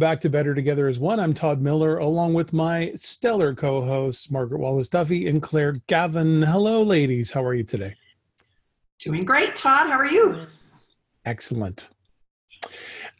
Back 0.00 0.22
to 0.22 0.30
Better 0.30 0.54
Together 0.54 0.88
as 0.88 0.98
One. 0.98 1.20
I'm 1.20 1.34
Todd 1.34 1.60
Miller, 1.60 1.98
along 1.98 2.32
with 2.32 2.54
my 2.54 2.90
stellar 2.96 3.54
co 3.54 3.84
hosts, 3.84 4.30
Margaret 4.30 4.58
Wallace 4.58 4.88
Duffy 4.88 5.28
and 5.28 5.42
Claire 5.42 5.72
Gavin. 5.88 6.40
Hello, 6.40 6.82
ladies. 6.82 7.30
How 7.30 7.44
are 7.44 7.52
you 7.52 7.64
today? 7.64 7.94
Doing 8.98 9.26
great, 9.26 9.54
Todd. 9.54 9.88
How 9.88 9.98
are 9.98 10.06
you? 10.06 10.46
Excellent. 11.26 11.90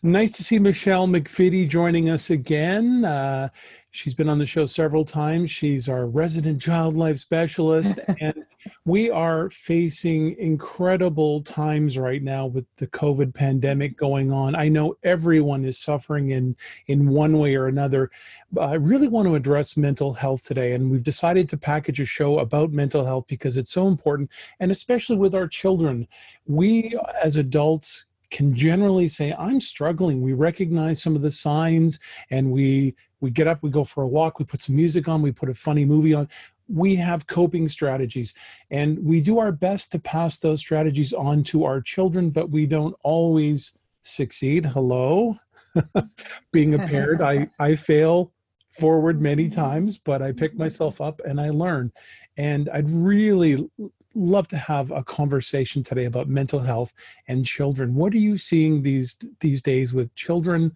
Nice 0.03 0.33
to 0.33 0.43
see 0.43 0.59
Michelle 0.59 1.07
McVitie 1.07 1.69
joining 1.69 2.09
us 2.09 2.31
again. 2.31 3.05
Uh, 3.05 3.51
she's 3.91 4.15
been 4.15 4.31
on 4.31 4.39
the 4.39 4.47
show 4.47 4.65
several 4.65 5.05
times. 5.05 5.51
She's 5.51 5.87
our 5.87 6.07
resident 6.07 6.63
child 6.63 6.97
life 6.97 7.19
specialist, 7.19 8.01
and 8.21 8.47
we 8.85 9.11
are 9.11 9.51
facing 9.51 10.37
incredible 10.39 11.43
times 11.43 11.99
right 11.99 12.23
now 12.23 12.47
with 12.47 12.65
the 12.77 12.87
COVID 12.89 13.35
pandemic 13.35 13.97
going 13.97 14.33
on. 14.33 14.55
I 14.55 14.69
know 14.69 14.97
everyone 15.03 15.65
is 15.65 15.79
suffering 15.79 16.31
in 16.31 16.57
in 16.87 17.09
one 17.09 17.39
way 17.39 17.55
or 17.55 17.67
another. 17.67 18.11
But 18.53 18.63
I 18.63 18.75
really 18.75 19.09
want 19.09 19.29
to 19.29 19.35
address 19.35 19.77
mental 19.77 20.13
health 20.13 20.45
today, 20.45 20.73
and 20.73 20.91
we've 20.91 21.03
decided 21.03 21.49
to 21.51 21.57
package 21.57 22.01
a 22.01 22.05
show 22.05 22.39
about 22.39 22.73
mental 22.73 23.05
health 23.05 23.27
because 23.29 23.57
it's 23.57 23.73
so 23.73 23.89
important, 23.89 24.31
and 24.61 24.71
especially 24.71 25.17
with 25.17 25.35
our 25.35 25.49
children. 25.49 26.07
We 26.47 26.99
as 27.23 27.37
adults 27.37 28.07
can 28.31 28.55
generally 28.55 29.09
say 29.09 29.35
i'm 29.39 29.61
struggling 29.61 30.23
we 30.23 30.33
recognize 30.33 31.03
some 31.03 31.17
of 31.17 31.23
the 31.23 31.31
signs 31.31 31.99
and 32.31 32.51
we 32.51 32.95
we 33.21 33.31
get 33.31 33.47
up 33.47 33.63
we 33.63 33.71
go 33.71 33.85
for 33.85 34.05
a 34.05 34.09
walk 34.09 34.39
we 34.39 34.45
put 34.45 34.63
some 34.63 34.77
music 34.77 35.09
on 35.09 35.21
we 35.21 35.33
put 35.33 35.51
a 35.51 35.55
funny 35.55 35.85
movie 35.85 36.15
on 36.15 36.29
we 36.73 36.97
have 36.97 37.27
coping 37.27 37.69
strategies 37.69 38.35
and 38.71 38.99
we 39.05 39.21
do 39.21 39.39
our 39.39 39.53
best 39.53 39.93
to 39.93 39.99
pass 39.99 40.39
those 40.39 40.61
strategies 40.61 41.13
on 41.13 41.43
to 41.43 41.65
our 41.65 41.81
children 41.81 42.31
but 42.31 42.51
we 42.51 42.67
don't 42.67 42.95
always 43.03 43.77
succeed. 44.03 44.65
Hello? 44.65 45.37
Being 46.53 46.75
a 46.75 46.87
parent 46.87 47.21
i 47.21 47.49
i 47.59 47.75
fail 47.75 48.33
forward 48.71 49.21
many 49.21 49.47
mm-hmm. 49.47 49.61
times 49.61 49.99
but 49.99 50.23
i 50.23 50.33
pick 50.33 50.53
mm-hmm. 50.53 50.63
myself 50.63 51.01
up 51.01 51.21
and 51.25 51.41
i 51.41 51.51
learn. 51.51 51.93
And 52.37 52.69
i'd 52.71 52.89
really 52.89 53.69
love 54.15 54.49
to 54.49 54.57
have 54.57 54.91
a 54.91 55.05
conversation 55.05 55.83
today 55.83 56.05
about 56.05 56.29
mental 56.29 56.61
health 56.61 56.93
and 57.29 57.47
children. 57.47 57.95
What 57.95 58.13
are 58.13 58.19
you 58.19 58.39
seeing 58.39 58.83
these 58.83 59.19
these 59.41 59.63
days 59.63 59.93
with 59.93 60.15
children, 60.15 60.73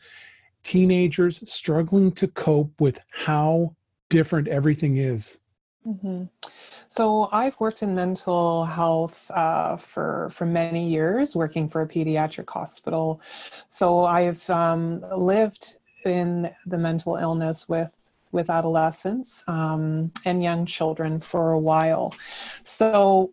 teenagers 0.63 1.43
struggling 1.51 2.13
to 2.13 2.29
cope 2.29 2.81
with 2.81 3.01
how 3.11 3.75
different 4.09 4.49
everything 4.49 4.99
is? 4.99 5.39
Mm-hmm. 5.87 6.25
So 6.89 7.29
I've 7.33 7.59
worked 7.61 7.83
in 7.83 7.95
mental 7.95 8.65
health 8.65 9.31
uh, 9.31 9.77
for 9.77 10.31
for 10.33 10.47
many 10.47 10.89
years, 10.89 11.35
working 11.35 11.69
for 11.69 11.83
a 11.83 11.89
pediatric 11.89 12.49
hospital. 12.49 13.21
So 13.69 14.05
I've 14.05 14.49
um, 14.49 15.05
lived 15.17 15.77
in 16.05 16.51
the 16.67 16.79
mental 16.79 17.17
illness 17.17 17.69
with 17.69 17.91
with 18.33 18.51
adolescents 18.51 19.45
um, 19.47 20.13
and 20.25 20.43
young 20.43 20.67
children 20.67 21.21
for 21.21 21.53
a 21.53 21.59
while. 21.59 22.15
So 22.65 23.33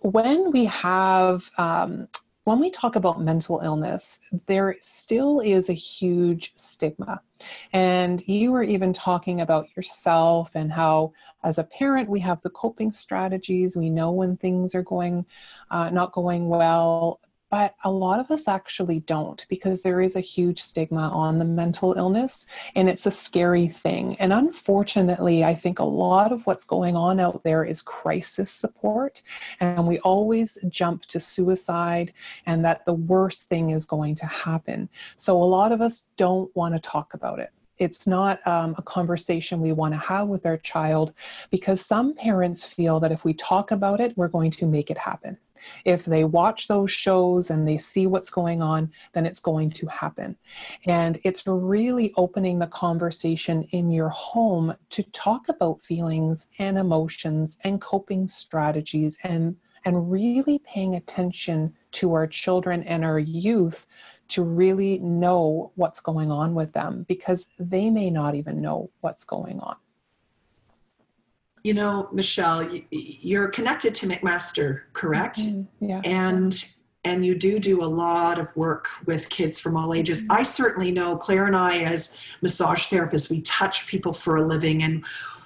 when 0.00 0.50
we 0.50 0.64
have 0.66 1.50
um, 1.58 2.08
when 2.48 2.60
we 2.60 2.70
talk 2.70 2.96
about 2.96 3.20
mental 3.20 3.60
illness, 3.62 4.20
there 4.46 4.74
still 4.80 5.40
is 5.40 5.68
a 5.68 5.74
huge 5.74 6.52
stigma. 6.54 7.20
And 7.74 8.26
you 8.26 8.52
were 8.52 8.62
even 8.62 8.94
talking 8.94 9.42
about 9.42 9.66
yourself 9.76 10.48
and 10.54 10.72
how, 10.72 11.12
as 11.44 11.58
a 11.58 11.64
parent, 11.64 12.08
we 12.08 12.20
have 12.20 12.40
the 12.40 12.48
coping 12.48 12.90
strategies. 12.90 13.76
We 13.76 13.90
know 13.90 14.12
when 14.12 14.38
things 14.38 14.74
are 14.74 14.82
going 14.82 15.26
uh, 15.70 15.90
not 15.90 16.12
going 16.12 16.48
well, 16.48 17.20
but 17.50 17.74
a 17.84 17.90
lot 17.90 18.20
of 18.20 18.30
us 18.30 18.48
actually 18.48 19.00
don't 19.00 19.46
because 19.48 19.82
there 19.82 20.00
is 20.00 20.16
a 20.16 20.20
huge 20.20 20.60
stigma 20.60 21.08
on 21.08 21.38
the 21.38 21.44
mental 21.44 21.94
illness 21.94 22.46
and 22.74 22.88
it's 22.88 23.06
a 23.06 23.10
scary 23.10 23.68
thing. 23.68 24.16
And 24.16 24.32
unfortunately, 24.32 25.44
I 25.44 25.54
think 25.54 25.78
a 25.78 25.84
lot 25.84 26.32
of 26.32 26.46
what's 26.46 26.64
going 26.64 26.96
on 26.96 27.20
out 27.20 27.42
there 27.44 27.64
is 27.64 27.80
crisis 27.82 28.50
support. 28.50 29.22
And 29.60 29.86
we 29.86 29.98
always 30.00 30.58
jump 30.68 31.06
to 31.06 31.20
suicide 31.20 32.12
and 32.46 32.64
that 32.64 32.84
the 32.84 32.94
worst 32.94 33.48
thing 33.48 33.70
is 33.70 33.86
going 33.86 34.14
to 34.16 34.26
happen. 34.26 34.88
So 35.16 35.42
a 35.42 35.44
lot 35.44 35.72
of 35.72 35.80
us 35.80 36.10
don't 36.16 36.54
want 36.54 36.74
to 36.74 36.80
talk 36.80 37.14
about 37.14 37.38
it 37.38 37.50
it's 37.78 38.06
not 38.06 38.44
um, 38.46 38.74
a 38.76 38.82
conversation 38.82 39.60
we 39.60 39.72
want 39.72 39.94
to 39.94 39.98
have 39.98 40.28
with 40.28 40.44
our 40.46 40.56
child 40.58 41.12
because 41.50 41.80
some 41.80 42.14
parents 42.14 42.64
feel 42.64 42.98
that 43.00 43.12
if 43.12 43.24
we 43.24 43.32
talk 43.34 43.70
about 43.70 44.00
it, 44.00 44.16
we're 44.16 44.28
going 44.28 44.50
to 44.50 44.66
make 44.66 44.90
it 44.90 44.98
happen. 44.98 45.38
If 45.84 46.04
they 46.04 46.24
watch 46.24 46.68
those 46.68 46.90
shows 46.90 47.50
and 47.50 47.66
they 47.66 47.78
see 47.78 48.06
what's 48.06 48.30
going 48.30 48.62
on, 48.62 48.90
then 49.12 49.26
it's 49.26 49.40
going 49.40 49.70
to 49.70 49.86
happen. 49.86 50.36
And 50.86 51.18
it's 51.24 51.46
really 51.46 52.12
opening 52.16 52.58
the 52.58 52.66
conversation 52.66 53.62
in 53.72 53.90
your 53.90 54.08
home 54.10 54.74
to 54.90 55.02
talk 55.10 55.48
about 55.48 55.82
feelings 55.82 56.48
and 56.58 56.78
emotions 56.78 57.58
and 57.64 57.80
coping 57.80 58.28
strategies 58.28 59.18
and 59.24 59.56
and 59.84 60.10
really 60.10 60.58
paying 60.58 60.96
attention 60.96 61.72
to 61.92 62.12
our 62.12 62.26
children 62.26 62.82
and 62.82 63.04
our 63.04 63.18
youth 63.18 63.86
to 64.26 64.42
really 64.42 64.98
know 64.98 65.72
what's 65.76 66.00
going 66.00 66.30
on 66.30 66.54
with 66.54 66.72
them 66.72 67.06
because 67.08 67.46
they 67.58 67.88
may 67.88 68.10
not 68.10 68.34
even 68.34 68.60
know 68.60 68.90
what's 69.00 69.24
going 69.24 69.58
on 69.60 69.76
you 71.62 71.74
know, 71.74 72.08
Michelle, 72.12 72.68
you're 72.90 73.48
connected 73.48 73.94
to 73.96 74.06
McMaster, 74.06 74.82
correct? 74.92 75.40
Mm-hmm. 75.40 75.88
Yeah. 75.88 76.00
And 76.04 76.64
and 77.04 77.24
you 77.24 77.34
do 77.34 77.58
do 77.58 77.82
a 77.82 77.86
lot 77.86 78.38
of 78.38 78.54
work 78.56 78.88
with 79.06 79.28
kids 79.28 79.58
from 79.58 79.76
all 79.76 79.94
ages. 79.94 80.22
Mm-hmm. 80.22 80.32
I 80.32 80.42
certainly 80.42 80.90
know 80.90 81.16
Claire 81.16 81.46
and 81.46 81.56
I, 81.56 81.78
as 81.78 82.20
massage 82.42 82.88
therapists, 82.88 83.30
we 83.30 83.40
touch 83.42 83.86
people 83.86 84.12
for 84.12 84.36
a 84.36 84.46
living 84.46 84.82
and. 84.82 85.04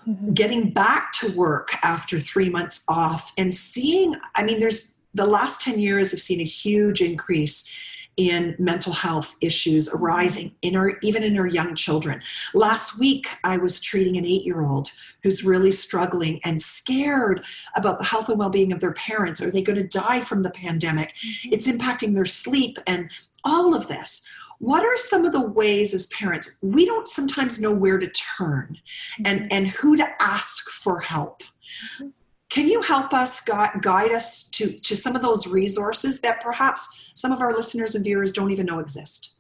Mm-hmm. 0.09 0.33
Getting 0.33 0.71
back 0.71 1.13
to 1.13 1.31
work 1.37 1.77
after 1.85 2.19
three 2.19 2.51
months 2.51 2.85
off 2.89 3.33
and 3.39 3.55
seeing, 3.55 4.17
I 4.35 4.43
mean, 4.43 4.59
there's 4.59 4.97
the 5.15 5.25
last 5.27 5.61
10 5.61 5.79
years 5.79 6.11
have 6.11 6.21
seen 6.21 6.41
a 6.41 6.45
huge 6.45 7.03
increase 7.03 7.73
in 8.17 8.55
mental 8.59 8.93
health 8.93 9.37
issues 9.41 9.89
arising 9.89 10.55
in 10.63 10.77
our 10.77 10.99
even 11.03 11.23
in 11.23 11.39
our 11.39 11.47
young 11.47 11.75
children. 11.75 12.21
Last 12.55 12.99
week 12.99 13.29
I 13.45 13.57
was 13.57 13.81
treating 13.81 14.17
an 14.17 14.25
8-year-old 14.25 14.91
who's 15.23 15.45
really 15.45 15.73
struggling 15.73 16.41
and 16.45 16.61
scared 16.61 17.45
about 17.75 17.99
the 17.99 18.05
health 18.05 18.29
and 18.29 18.39
well-being 18.39 18.73
of 18.73 18.81
their 18.81 18.93
parents. 18.93 19.41
Are 19.41 19.51
they 19.51 19.63
going 19.63 19.79
to 19.79 19.87
die 19.87 20.21
from 20.21 20.43
the 20.43 20.51
pandemic? 20.51 21.15
Mm-hmm. 21.17 21.53
It's 21.53 21.67
impacting 21.67 22.15
their 22.15 22.25
sleep 22.25 22.79
and 22.87 23.11
all 23.45 23.75
of 23.75 23.89
this 23.89 24.29
what 24.59 24.85
are 24.85 24.97
some 24.97 25.25
of 25.25 25.33
the 25.33 25.41
ways 25.41 25.93
as 25.93 26.07
parents 26.07 26.59
we 26.63 26.87
don't 26.87 27.09
sometimes 27.09 27.61
know 27.61 27.73
where 27.73 27.99
to 27.99 28.07
turn 28.11 28.79
and 29.25 29.41
mm-hmm. 29.41 29.49
and 29.51 29.67
who 29.67 29.97
to 29.97 30.07
ask 30.23 30.71
for 30.71 31.01
help 31.01 31.43
mm-hmm. 31.43 32.09
Can 32.53 32.69
you 32.69 32.83
help 32.83 33.15
us 33.15 33.41
guide 33.41 34.13
us 34.13 34.43
to, 34.51 34.71
to 34.81 34.95
some 34.95 35.17
of 35.17 35.23
those 35.23 35.47
resources 35.47 36.21
that 36.21 36.43
perhaps 36.43 36.87
some 37.15 37.33
of 37.33 37.41
our 37.41 37.55
listeners 37.55 37.95
and 37.95 38.05
viewers 38.05 38.31
don't 38.31 38.51
even 38.51 38.67
know 38.67 38.79
exist? 38.79 39.37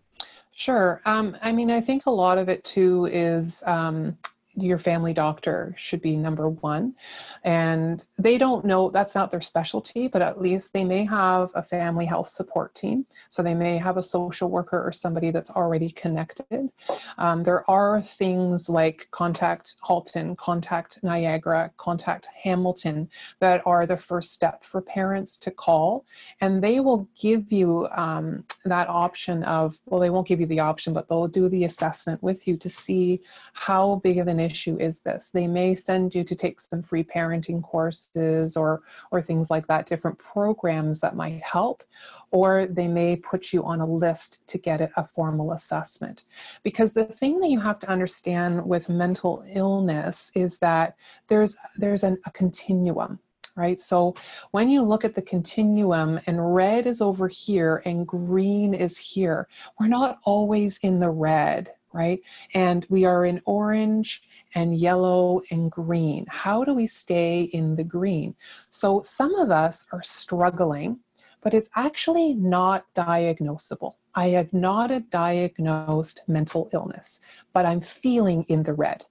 Sure. 0.52 1.02
Um, 1.04 1.36
I 1.42 1.52
mean, 1.52 1.70
I 1.70 1.78
think 1.78 2.06
a 2.06 2.10
lot 2.10 2.38
of 2.38 2.48
it 2.48 2.64
too 2.64 3.10
is 3.12 3.62
um, 3.66 4.16
your 4.54 4.78
family 4.78 5.12
doctor 5.12 5.74
should 5.78 6.02
be 6.02 6.16
number 6.16 6.48
one. 6.48 6.94
And 7.44 8.04
they 8.18 8.36
don't 8.36 8.64
know 8.64 8.90
that's 8.90 9.14
not 9.14 9.30
their 9.30 9.40
specialty, 9.40 10.08
but 10.08 10.22
at 10.22 10.40
least 10.40 10.72
they 10.72 10.84
may 10.84 11.04
have 11.06 11.50
a 11.54 11.62
family 11.62 12.04
health 12.04 12.28
support 12.28 12.74
team. 12.74 13.06
So 13.28 13.42
they 13.42 13.54
may 13.54 13.78
have 13.78 13.96
a 13.96 14.02
social 14.02 14.50
worker 14.50 14.82
or 14.82 14.92
somebody 14.92 15.30
that's 15.30 15.50
already 15.50 15.90
connected. 15.90 16.70
Um, 17.18 17.42
there 17.42 17.68
are 17.70 18.02
things 18.02 18.68
like 18.68 19.08
Contact 19.10 19.74
Halton, 19.80 20.36
Contact 20.36 20.98
Niagara, 21.02 21.70
Contact 21.78 22.28
Hamilton 22.42 23.08
that 23.40 23.62
are 23.64 23.86
the 23.86 23.96
first 23.96 24.32
step 24.32 24.64
for 24.64 24.82
parents 24.82 25.38
to 25.38 25.50
call. 25.50 26.04
And 26.40 26.62
they 26.62 26.80
will 26.80 27.08
give 27.18 27.50
you 27.50 27.88
um, 27.96 28.44
that 28.64 28.88
option 28.88 29.42
of, 29.44 29.78
well, 29.86 30.00
they 30.00 30.10
won't 30.10 30.28
give 30.28 30.40
you 30.40 30.46
the 30.46 30.60
option, 30.60 30.92
but 30.92 31.08
they'll 31.08 31.28
do 31.28 31.48
the 31.48 31.64
assessment 31.64 32.22
with 32.22 32.46
you 32.46 32.56
to 32.58 32.68
see 32.68 33.20
how 33.54 33.96
big 33.96 34.18
of 34.18 34.28
an 34.28 34.41
issue 34.42 34.76
is 34.78 35.00
this. 35.00 35.30
They 35.30 35.46
may 35.46 35.74
send 35.74 36.14
you 36.14 36.24
to 36.24 36.34
take 36.34 36.60
some 36.60 36.82
free 36.82 37.04
parenting 37.04 37.62
courses 37.62 38.56
or, 38.56 38.82
or 39.10 39.22
things 39.22 39.50
like 39.50 39.66
that, 39.68 39.88
different 39.88 40.18
programs 40.18 41.00
that 41.00 41.16
might 41.16 41.42
help, 41.42 41.82
or 42.30 42.66
they 42.66 42.88
may 42.88 43.16
put 43.16 43.52
you 43.52 43.62
on 43.64 43.80
a 43.80 43.86
list 43.86 44.40
to 44.48 44.58
get 44.58 44.80
a 44.80 45.08
formal 45.14 45.52
assessment. 45.52 46.24
Because 46.62 46.92
the 46.92 47.04
thing 47.04 47.38
that 47.40 47.50
you 47.50 47.60
have 47.60 47.78
to 47.80 47.88
understand 47.88 48.64
with 48.64 48.88
mental 48.88 49.44
illness 49.52 50.30
is 50.34 50.58
that 50.58 50.96
there's, 51.28 51.56
there's 51.76 52.02
an, 52.02 52.18
a 52.26 52.30
continuum 52.30 53.18
right? 53.56 53.80
So 53.80 54.14
when 54.52 54.68
you 54.68 54.82
look 54.82 55.04
at 55.04 55.14
the 55.14 55.22
continuum 55.22 56.20
and 56.26 56.54
red 56.54 56.86
is 56.86 57.00
over 57.00 57.28
here 57.28 57.82
and 57.84 58.06
green 58.06 58.74
is 58.74 58.96
here, 58.96 59.48
we're 59.78 59.88
not 59.88 60.20
always 60.24 60.78
in 60.78 60.98
the 60.98 61.10
red, 61.10 61.72
right? 61.92 62.20
And 62.54 62.86
we 62.88 63.04
are 63.04 63.24
in 63.24 63.40
orange 63.44 64.22
and 64.54 64.74
yellow 64.74 65.42
and 65.50 65.70
green. 65.70 66.26
How 66.28 66.64
do 66.64 66.74
we 66.74 66.86
stay 66.86 67.42
in 67.42 67.76
the 67.76 67.84
green? 67.84 68.34
So 68.70 69.02
some 69.02 69.34
of 69.34 69.50
us 69.50 69.86
are 69.92 70.02
struggling 70.02 71.00
but 71.42 71.54
it's 71.54 71.68
actually 71.74 72.34
not 72.34 72.86
diagnosable. 72.94 73.94
I 74.14 74.28
have 74.28 74.52
not 74.52 74.90
a 74.90 75.00
diagnosed 75.00 76.22
mental 76.28 76.70
illness, 76.72 77.20
but 77.52 77.66
I'm 77.66 77.80
feeling 77.80 78.44
in 78.44 78.62
the 78.62 78.74
red. 78.74 79.04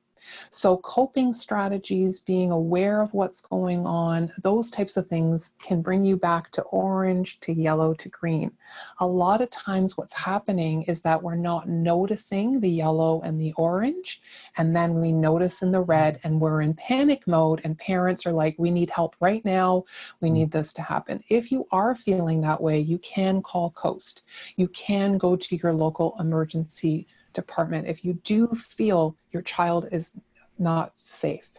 So, 0.49 0.77
coping 0.77 1.33
strategies, 1.33 2.19
being 2.19 2.51
aware 2.51 3.01
of 3.01 3.13
what's 3.13 3.41
going 3.41 3.85
on, 3.85 4.31
those 4.43 4.69
types 4.69 4.97
of 4.97 5.07
things 5.07 5.51
can 5.61 5.81
bring 5.81 6.03
you 6.03 6.17
back 6.17 6.51
to 6.51 6.61
orange, 6.63 7.39
to 7.41 7.53
yellow, 7.53 7.93
to 7.95 8.09
green. 8.09 8.51
A 8.99 9.07
lot 9.07 9.41
of 9.41 9.49
times, 9.49 9.97
what's 9.97 10.13
happening 10.13 10.83
is 10.83 11.01
that 11.01 11.21
we're 11.21 11.35
not 11.35 11.67
noticing 11.67 12.59
the 12.59 12.69
yellow 12.69 13.21
and 13.21 13.39
the 13.39 13.53
orange, 13.53 14.21
and 14.57 14.75
then 14.75 14.99
we 14.99 15.11
notice 15.11 15.61
in 15.61 15.71
the 15.71 15.81
red, 15.81 16.19
and 16.23 16.39
we're 16.39 16.61
in 16.61 16.73
panic 16.73 17.25
mode, 17.27 17.61
and 17.63 17.77
parents 17.77 18.25
are 18.25 18.33
like, 18.33 18.55
We 18.57 18.71
need 18.71 18.89
help 18.89 19.15
right 19.19 19.43
now. 19.45 19.85
We 20.19 20.29
mm. 20.29 20.33
need 20.33 20.51
this 20.51 20.73
to 20.73 20.81
happen. 20.81 21.23
If 21.29 21.51
you 21.51 21.67
are 21.71 21.95
feeling 21.95 22.41
that 22.41 22.61
way, 22.61 22.79
you 22.79 22.97
can 22.99 23.41
call 23.41 23.71
COAST. 23.71 24.23
You 24.55 24.67
can 24.69 25.17
go 25.17 25.35
to 25.35 25.55
your 25.55 25.73
local 25.73 26.15
emergency 26.19 27.07
department 27.33 27.87
if 27.87 28.03
you 28.03 28.13
do 28.23 28.47
feel 28.47 29.15
your 29.31 29.41
child 29.41 29.87
is 29.91 30.11
not 30.59 30.97
safe. 30.97 31.49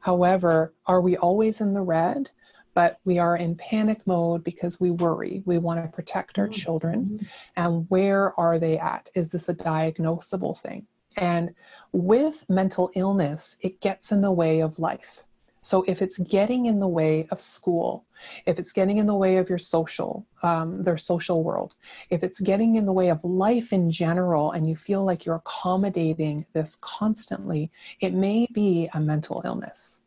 However, 0.00 0.72
are 0.86 1.00
we 1.00 1.16
always 1.16 1.60
in 1.60 1.74
the 1.74 1.82
red? 1.82 2.30
But 2.74 3.00
we 3.04 3.18
are 3.18 3.36
in 3.36 3.56
panic 3.56 4.06
mode 4.06 4.44
because 4.44 4.78
we 4.78 4.90
worry. 4.92 5.42
We 5.46 5.58
want 5.58 5.82
to 5.82 5.88
protect 5.88 6.38
our 6.38 6.44
mm-hmm. 6.44 6.52
children. 6.52 7.28
And 7.56 7.86
where 7.88 8.38
are 8.38 8.60
they 8.60 8.78
at? 8.78 9.10
Is 9.14 9.30
this 9.30 9.48
a 9.48 9.54
diagnosable 9.54 10.60
thing? 10.60 10.86
And 11.16 11.54
with 11.92 12.48
mental 12.48 12.90
illness, 12.94 13.56
it 13.60 13.80
gets 13.80 14.12
in 14.12 14.20
the 14.20 14.30
way 14.30 14.60
of 14.60 14.78
life. 14.78 15.24
So 15.68 15.84
if 15.86 16.00
it's 16.00 16.16
getting 16.16 16.64
in 16.64 16.80
the 16.80 16.88
way 16.88 17.28
of 17.30 17.42
school, 17.42 18.06
if 18.46 18.58
it's 18.58 18.72
getting 18.72 18.96
in 18.96 19.06
the 19.06 19.14
way 19.14 19.36
of 19.36 19.50
your 19.50 19.58
social, 19.58 20.26
um, 20.42 20.82
their 20.82 20.96
social 20.96 21.44
world, 21.44 21.74
if 22.08 22.22
it's 22.22 22.40
getting 22.40 22.76
in 22.76 22.86
the 22.86 22.92
way 23.00 23.10
of 23.10 23.22
life 23.22 23.74
in 23.74 23.90
general, 23.90 24.52
and 24.52 24.66
you 24.66 24.74
feel 24.74 25.04
like 25.04 25.26
you're 25.26 25.42
accommodating 25.44 26.46
this 26.54 26.78
constantly, 26.80 27.70
it 28.00 28.14
may 28.14 28.48
be 28.54 28.88
a 28.94 29.00
mental 29.00 29.42
illness. 29.44 29.98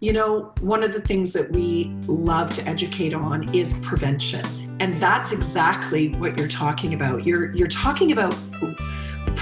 You 0.00 0.12
know, 0.12 0.52
one 0.60 0.82
of 0.82 0.92
the 0.92 1.00
things 1.00 1.32
that 1.32 1.50
we 1.50 1.96
love 2.06 2.52
to 2.52 2.68
educate 2.68 3.14
on 3.14 3.54
is 3.54 3.72
prevention. 3.80 4.44
And 4.78 4.92
that's 5.00 5.32
exactly 5.32 6.08
what 6.16 6.36
you're 6.36 6.48
talking 6.48 6.92
about. 6.92 7.24
You're 7.24 7.54
you're 7.56 7.66
talking 7.68 8.12
about 8.12 8.36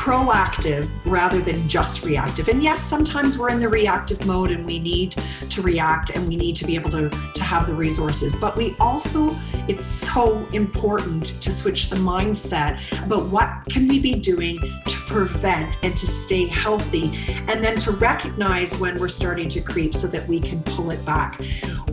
proactive 0.03 0.91
rather 1.05 1.41
than 1.41 1.69
just 1.69 2.03
reactive. 2.05 2.49
And 2.49 2.61
yes, 2.61 2.83
sometimes 2.83 3.39
we're 3.39 3.51
in 3.51 3.61
the 3.61 3.69
reactive 3.69 4.27
mode 4.27 4.51
and 4.51 4.67
we 4.67 4.81
need 4.81 5.13
to 5.49 5.63
react 5.63 6.11
and 6.11 6.27
we 6.27 6.35
need 6.35 6.57
to 6.57 6.65
be 6.65 6.75
able 6.75 6.91
to, 6.91 7.09
to 7.09 7.45
have 7.45 7.69
the 7.69 7.73
resources. 7.73 8.35
But 8.35 8.57
we 8.57 8.75
also, 8.81 9.39
it's 9.69 9.87
so 9.87 10.45
important 10.53 11.41
to 11.41 11.53
switch 11.53 11.89
the 11.89 11.95
mindset 11.95 12.81
about 13.05 13.29
what 13.29 13.49
can 13.71 13.87
we 13.87 14.01
be 14.01 14.15
doing 14.15 14.59
to 14.59 14.99
prevent 15.07 15.79
and 15.85 15.97
to 15.97 16.07
stay 16.09 16.47
healthy 16.47 17.17
and 17.47 17.63
then 17.63 17.77
to 17.77 17.93
recognize 17.93 18.77
when 18.81 18.99
we're 18.99 19.07
starting 19.07 19.49
to 19.51 19.61
creep 19.61 19.95
so 19.95 20.09
that 20.09 20.27
we 20.27 20.41
can 20.41 20.65
pull 20.65 20.91
it 20.91 21.05
back. 21.07 21.41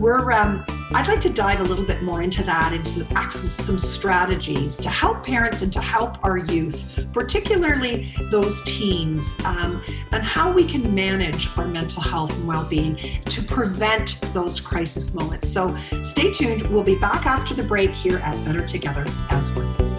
We're 0.00 0.32
um, 0.32 0.64
I'd 0.92 1.06
like 1.06 1.20
to 1.20 1.30
dive 1.30 1.60
a 1.60 1.62
little 1.62 1.84
bit 1.84 2.02
more 2.02 2.20
into 2.20 2.42
that, 2.42 2.72
into 2.72 3.06
some 3.30 3.78
strategies 3.78 4.76
to 4.78 4.90
help 4.90 5.22
parents 5.24 5.62
and 5.62 5.72
to 5.72 5.80
help 5.80 6.24
our 6.24 6.38
youth, 6.38 7.06
particularly 7.12 7.99
those 8.30 8.62
teens, 8.62 9.36
um, 9.44 9.82
and 10.12 10.24
how 10.24 10.52
we 10.52 10.64
can 10.66 10.94
manage 10.94 11.48
our 11.56 11.66
mental 11.66 12.02
health 12.02 12.34
and 12.36 12.46
well 12.46 12.64
being 12.64 12.96
to 12.96 13.42
prevent 13.42 14.20
those 14.32 14.60
crisis 14.60 15.14
moments. 15.14 15.48
So 15.48 15.76
stay 16.02 16.30
tuned. 16.30 16.62
We'll 16.62 16.82
be 16.82 16.96
back 16.96 17.26
after 17.26 17.54
the 17.54 17.62
break 17.62 17.90
here 17.90 18.18
at 18.18 18.42
Better 18.44 18.66
Together 18.66 19.04
as 19.30 19.54
one. 19.54 19.90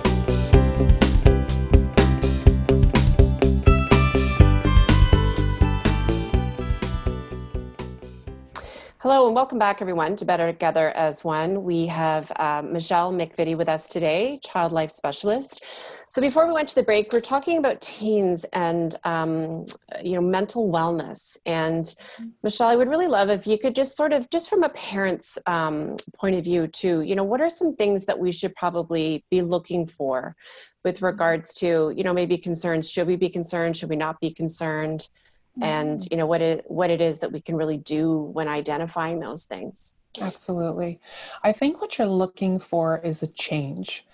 Hello 9.04 9.26
and 9.26 9.34
welcome 9.34 9.58
back, 9.58 9.82
everyone, 9.82 10.16
to 10.18 10.26
Better 10.26 10.46
Together 10.46 10.92
as 10.92 11.24
One. 11.24 11.64
We 11.64 11.88
have 11.88 12.32
uh, 12.36 12.62
Michelle 12.64 13.12
McVitie 13.12 13.58
with 13.58 13.68
us 13.68 13.88
today, 13.88 14.40
child 14.44 14.72
life 14.72 14.92
specialist. 14.92 15.64
So 16.12 16.22
before 16.22 16.46
we 16.46 16.52
went 16.52 16.68
to 16.68 16.76
the 16.76 16.84
break, 16.84 17.14
we're 17.14 17.22
talking 17.22 17.58
about 17.58 17.80
teens 17.80 18.44
and 18.52 18.94
um, 19.06 19.66
you 20.04 20.12
know 20.16 20.20
mental 20.20 20.70
wellness. 20.70 21.38
And 21.46 21.96
Michelle, 22.44 22.68
I 22.68 22.76
would 22.76 22.90
really 22.90 23.08
love 23.08 23.30
if 23.30 23.48
you 23.48 23.58
could 23.58 23.74
just 23.74 23.96
sort 23.96 24.12
of, 24.12 24.30
just 24.30 24.50
from 24.50 24.64
a 24.64 24.70
parent's 24.72 25.40
um, 25.46 25.96
point 26.14 26.36
of 26.36 26.44
view, 26.44 26.68
too. 26.68 27.00
You 27.00 27.16
know, 27.16 27.24
what 27.24 27.40
are 27.40 27.50
some 27.50 27.72
things 27.72 28.06
that 28.08 28.20
we 28.20 28.34
should 28.34 28.54
probably 28.56 29.24
be 29.32 29.42
looking 29.42 29.88
for 29.88 30.36
with 30.84 31.02
regards 31.02 31.54
to 31.62 31.94
you 31.96 32.04
know 32.04 32.14
maybe 32.14 32.38
concerns? 32.38 32.92
Should 32.92 33.08
we 33.08 33.16
be 33.16 33.30
concerned? 33.30 33.78
Should 33.78 33.90
we 33.90 33.96
not 33.96 34.20
be 34.20 34.34
concerned? 34.34 35.08
And 35.62 36.00
mm-hmm. 36.00 36.08
you 36.12 36.18
know 36.18 36.26
what 36.26 36.42
it 36.42 36.64
what 36.70 36.90
it 36.90 37.02
is 37.02 37.20
that 37.20 37.32
we 37.32 37.42
can 37.42 37.56
really 37.56 37.78
do 37.78 38.22
when 38.22 38.48
identifying 38.48 39.20
those 39.20 39.46
things 39.46 39.96
Absolutely. 40.20 41.00
I 41.44 41.52
think 41.54 41.80
what 41.80 41.98
you're 41.98 42.08
looking 42.08 42.60
for 42.60 43.00
is 43.00 43.24
a 43.24 43.28
change. 43.28 44.06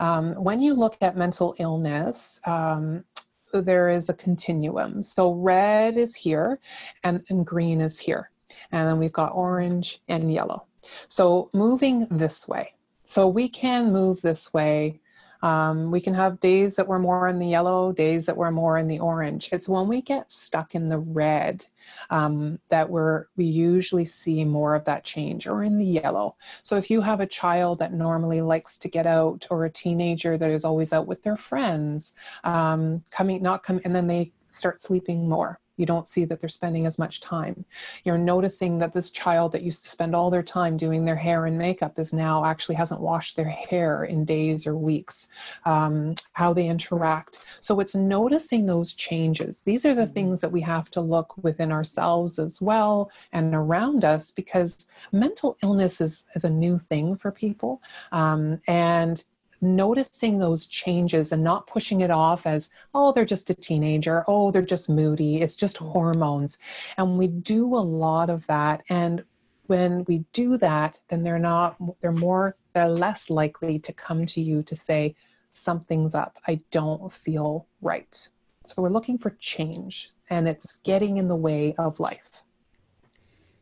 Um, 0.00 0.32
when 0.34 0.60
you 0.60 0.74
look 0.74 0.96
at 1.00 1.16
mental 1.16 1.54
illness, 1.58 2.40
um, 2.44 3.04
there 3.52 3.88
is 3.88 4.08
a 4.08 4.14
continuum. 4.14 5.02
So 5.02 5.32
red 5.32 5.96
is 5.96 6.14
here 6.14 6.58
and, 7.04 7.22
and 7.28 7.46
green 7.46 7.80
is 7.80 7.98
here. 7.98 8.30
And 8.72 8.88
then 8.88 8.98
we've 8.98 9.12
got 9.12 9.34
orange 9.34 10.02
and 10.08 10.32
yellow. 10.32 10.64
So 11.08 11.50
moving 11.52 12.06
this 12.10 12.48
way. 12.48 12.74
So 13.04 13.28
we 13.28 13.48
can 13.48 13.92
move 13.92 14.20
this 14.22 14.52
way 14.52 15.00
um, 15.44 15.90
we 15.90 16.00
can 16.00 16.14
have 16.14 16.40
days 16.40 16.74
that 16.76 16.88
we're 16.88 16.98
more 16.98 17.28
in 17.28 17.38
the 17.38 17.46
yellow, 17.46 17.92
days 17.92 18.24
that 18.24 18.36
we're 18.36 18.50
more 18.50 18.78
in 18.78 18.88
the 18.88 18.98
orange. 18.98 19.50
It's 19.52 19.68
when 19.68 19.88
we 19.88 20.00
get 20.00 20.32
stuck 20.32 20.74
in 20.74 20.88
the 20.88 20.98
red 20.98 21.66
um, 22.08 22.58
that 22.70 22.88
we're 22.88 23.26
we 23.36 23.44
usually 23.44 24.06
see 24.06 24.42
more 24.42 24.74
of 24.74 24.86
that 24.86 25.04
change, 25.04 25.46
or 25.46 25.62
in 25.62 25.76
the 25.76 25.84
yellow. 25.84 26.36
So 26.62 26.76
if 26.76 26.90
you 26.90 27.02
have 27.02 27.20
a 27.20 27.26
child 27.26 27.78
that 27.80 27.92
normally 27.92 28.40
likes 28.40 28.78
to 28.78 28.88
get 28.88 29.06
out, 29.06 29.46
or 29.50 29.66
a 29.66 29.70
teenager 29.70 30.38
that 30.38 30.50
is 30.50 30.64
always 30.64 30.94
out 30.94 31.06
with 31.06 31.22
their 31.22 31.36
friends, 31.36 32.14
um, 32.44 33.04
coming 33.10 33.42
not 33.42 33.62
coming, 33.62 33.82
and 33.84 33.94
then 33.94 34.06
they 34.06 34.32
start 34.50 34.80
sleeping 34.80 35.28
more 35.28 35.60
you 35.76 35.86
don't 35.86 36.08
see 36.08 36.24
that 36.24 36.40
they're 36.40 36.48
spending 36.48 36.86
as 36.86 36.98
much 36.98 37.20
time. 37.20 37.64
You're 38.04 38.18
noticing 38.18 38.78
that 38.78 38.92
this 38.92 39.10
child 39.10 39.52
that 39.52 39.62
used 39.62 39.82
to 39.82 39.88
spend 39.88 40.14
all 40.14 40.30
their 40.30 40.42
time 40.42 40.76
doing 40.76 41.04
their 41.04 41.16
hair 41.16 41.46
and 41.46 41.58
makeup 41.58 41.98
is 41.98 42.12
now 42.12 42.44
actually 42.44 42.76
hasn't 42.76 43.00
washed 43.00 43.36
their 43.36 43.48
hair 43.48 44.04
in 44.04 44.24
days 44.24 44.66
or 44.66 44.76
weeks, 44.76 45.28
um, 45.64 46.14
how 46.32 46.52
they 46.52 46.68
interact. 46.68 47.38
So 47.60 47.80
it's 47.80 47.94
noticing 47.94 48.66
those 48.66 48.94
changes. 48.94 49.60
These 49.60 49.84
are 49.84 49.94
the 49.94 50.02
mm-hmm. 50.02 50.12
things 50.12 50.40
that 50.40 50.52
we 50.52 50.60
have 50.60 50.90
to 50.92 51.00
look 51.00 51.34
within 51.42 51.72
ourselves 51.72 52.38
as 52.38 52.60
well 52.60 53.10
and 53.32 53.54
around 53.54 54.04
us 54.04 54.30
because 54.30 54.86
mental 55.12 55.56
illness 55.62 56.00
is, 56.00 56.24
is 56.34 56.44
a 56.44 56.50
new 56.50 56.78
thing 56.78 57.16
for 57.16 57.30
people. 57.30 57.82
Um, 58.12 58.60
and 58.68 59.24
noticing 59.64 60.38
those 60.38 60.66
changes 60.66 61.32
and 61.32 61.42
not 61.42 61.66
pushing 61.66 62.02
it 62.02 62.10
off 62.10 62.46
as, 62.46 62.70
oh, 62.94 63.12
they're 63.12 63.24
just 63.24 63.50
a 63.50 63.54
teenager, 63.54 64.24
oh, 64.28 64.50
they're 64.50 64.62
just 64.62 64.88
moody, 64.88 65.40
it's 65.40 65.56
just 65.56 65.76
hormones. 65.76 66.58
And 66.96 67.18
we 67.18 67.28
do 67.28 67.66
a 67.74 67.76
lot 67.76 68.30
of 68.30 68.46
that. 68.46 68.82
And 68.88 69.24
when 69.66 70.04
we 70.06 70.24
do 70.32 70.58
that, 70.58 71.00
then 71.08 71.22
they're 71.22 71.38
not, 71.38 71.76
they're 72.00 72.12
more, 72.12 72.56
they're 72.74 72.88
less 72.88 73.30
likely 73.30 73.78
to 73.78 73.92
come 73.92 74.26
to 74.26 74.40
you 74.40 74.62
to 74.64 74.76
say, 74.76 75.14
something's 75.52 76.14
up, 76.14 76.38
I 76.46 76.60
don't 76.70 77.12
feel 77.12 77.66
right. 77.80 78.28
So 78.66 78.74
we're 78.82 78.88
looking 78.88 79.18
for 79.18 79.30
change 79.40 80.10
and 80.30 80.48
it's 80.48 80.78
getting 80.78 81.18
in 81.18 81.28
the 81.28 81.36
way 81.36 81.74
of 81.78 82.00
life. 82.00 82.42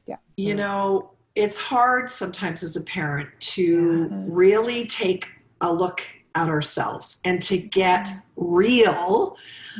Yeah. 0.06 0.16
You 0.36 0.54
know, 0.54 1.12
it's 1.34 1.58
hard 1.58 2.10
sometimes 2.10 2.62
as 2.62 2.76
a 2.76 2.82
parent 2.82 3.28
to 3.40 4.08
yeah. 4.10 4.16
really 4.26 4.86
take 4.86 5.28
a 5.62 5.72
look 5.72 6.02
at 6.34 6.48
ourselves 6.48 7.20
and 7.24 7.42
to 7.42 7.56
get 7.56 8.10
real 8.36 9.36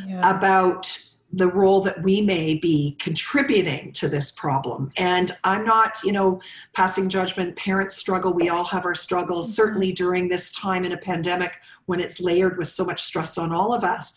yeah. 0.07 0.29
about 0.29 0.87
the 1.35 1.47
role 1.47 1.81
that 1.81 2.03
we 2.03 2.21
may 2.21 2.55
be 2.55 2.95
contributing 2.99 3.91
to 3.93 4.07
this 4.07 4.31
problem. 4.31 4.91
And 4.99 5.33
I'm 5.45 5.65
not, 5.65 6.03
you 6.05 6.13
know, 6.13 6.41
passing 6.75 7.09
judgment. 7.09 7.57
Parents 7.57 7.97
struggle. 7.97 8.35
We 8.35 8.51
all 8.51 8.67
have 8.67 8.85
our 8.85 8.95
struggles, 8.95 9.47
mm-hmm. 9.47 9.53
certainly 9.53 9.93
during 9.93 10.29
this 10.29 10.53
time 10.53 10.85
in 10.85 10.93
a 10.93 10.99
pandemic 10.99 11.59
when 11.87 12.01
it's 12.01 12.21
layered 12.21 12.59
with 12.59 12.69
so 12.69 12.85
much 12.85 13.03
stress 13.03 13.39
on 13.39 13.53
all 13.53 13.73
of 13.73 13.83
us. 13.83 14.15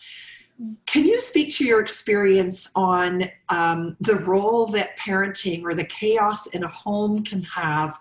Mm. 0.62 0.76
Can 0.84 1.06
you 1.06 1.18
speak 1.18 1.54
to 1.54 1.64
your 1.64 1.80
experience 1.80 2.70
on 2.74 3.30
um, 3.48 3.96
the 4.00 4.16
role 4.16 4.66
that 4.66 4.98
parenting 4.98 5.64
or 5.64 5.74
the 5.74 5.84
chaos 5.86 6.48
in 6.48 6.64
a 6.64 6.68
home 6.68 7.24
can 7.24 7.42
have 7.42 7.98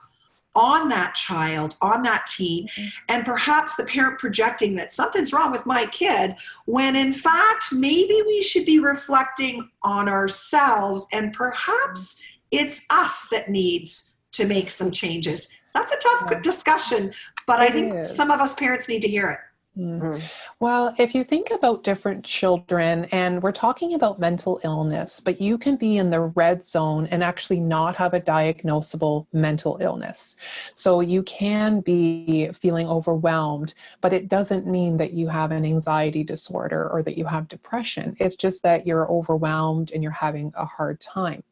on 0.56 0.90
that 0.90 1.14
child, 1.16 1.76
on 1.82 2.02
that 2.04 2.26
teen, 2.28 2.68
mm-hmm. 2.68 2.88
and 3.10 3.26
perhaps 3.26 3.76
the 3.76 3.84
parent 3.86 4.20
projecting 4.20 4.76
that 4.76 4.92
something's 4.92 5.34
wrong 5.34 5.52
with 5.52 5.66
my 5.66 5.86
kid, 5.88 6.36
when 6.66 6.96
in 6.96 7.12
fact, 7.14 7.74
maybe 7.74 8.22
we 8.26 8.42
should 8.42 8.66
be 8.66 8.80
reflecting 8.80 9.70
on 9.84 10.08
ourselves 10.08 11.08
and 11.12 11.34
perhaps 11.34 12.22
it's 12.52 12.86
us 12.90 13.28
that 13.32 13.50
needs 13.50 14.16
to 14.32 14.46
make 14.46 14.70
some 14.70 14.92
changes. 14.92 15.50
That's 15.74 15.92
a 15.92 15.98
tough 15.98 16.42
discussion, 16.42 17.14
but 17.48 17.60
I 17.60 17.68
think 17.68 18.08
some 18.08 18.32
of 18.32 18.40
us 18.40 18.56
parents 18.56 18.88
need 18.88 19.02
to 19.02 19.10
hear 19.10 19.30
it. 19.30 19.40
Mm. 19.78 20.00
Mhm. 20.02 20.32
Well, 20.60 20.96
if 20.98 21.14
you 21.16 21.24
think 21.24 21.52
about 21.52 21.84
different 21.84 22.24
children, 22.24 23.06
and 23.12 23.42
we're 23.44 23.52
talking 23.52 23.94
about 23.94 24.20
mental 24.20 24.60
illness, 24.64 25.20
but 25.20 25.42
you 25.42 25.58
can 25.58 25.76
be 25.76 25.98
in 25.98 26.10
the 26.10 26.22
red 26.22 26.66
zone 26.66 27.08
and 27.12 27.22
actually 27.24 27.60
not 27.60 27.96
have 27.98 28.14
a 28.14 28.22
diagnosable 28.22 29.28
mental 29.34 29.78
illness. 29.82 30.38
So 30.74 31.02
you 31.02 31.24
can 31.24 31.82
be 31.82 32.50
feeling 32.54 32.88
overwhelmed, 32.88 33.74
but 34.02 34.14
it 34.14 34.30
doesn't 34.30 34.66
mean 34.66 34.98
that 34.98 35.14
you 35.14 35.28
have 35.28 35.52
an 35.52 35.66
anxiety 35.66 36.24
disorder 36.24 36.90
or 36.90 37.04
that 37.04 37.18
you 37.18 37.26
have 37.26 37.48
depression. 37.50 38.16
It's 38.20 38.36
just 38.36 38.64
that 38.64 38.88
you're 38.88 39.10
overwhelmed 39.12 39.92
and 39.92 40.02
you're 40.04 40.12
having 40.12 40.54
a 40.56 40.66
hard 40.66 41.02
time. 41.02 41.44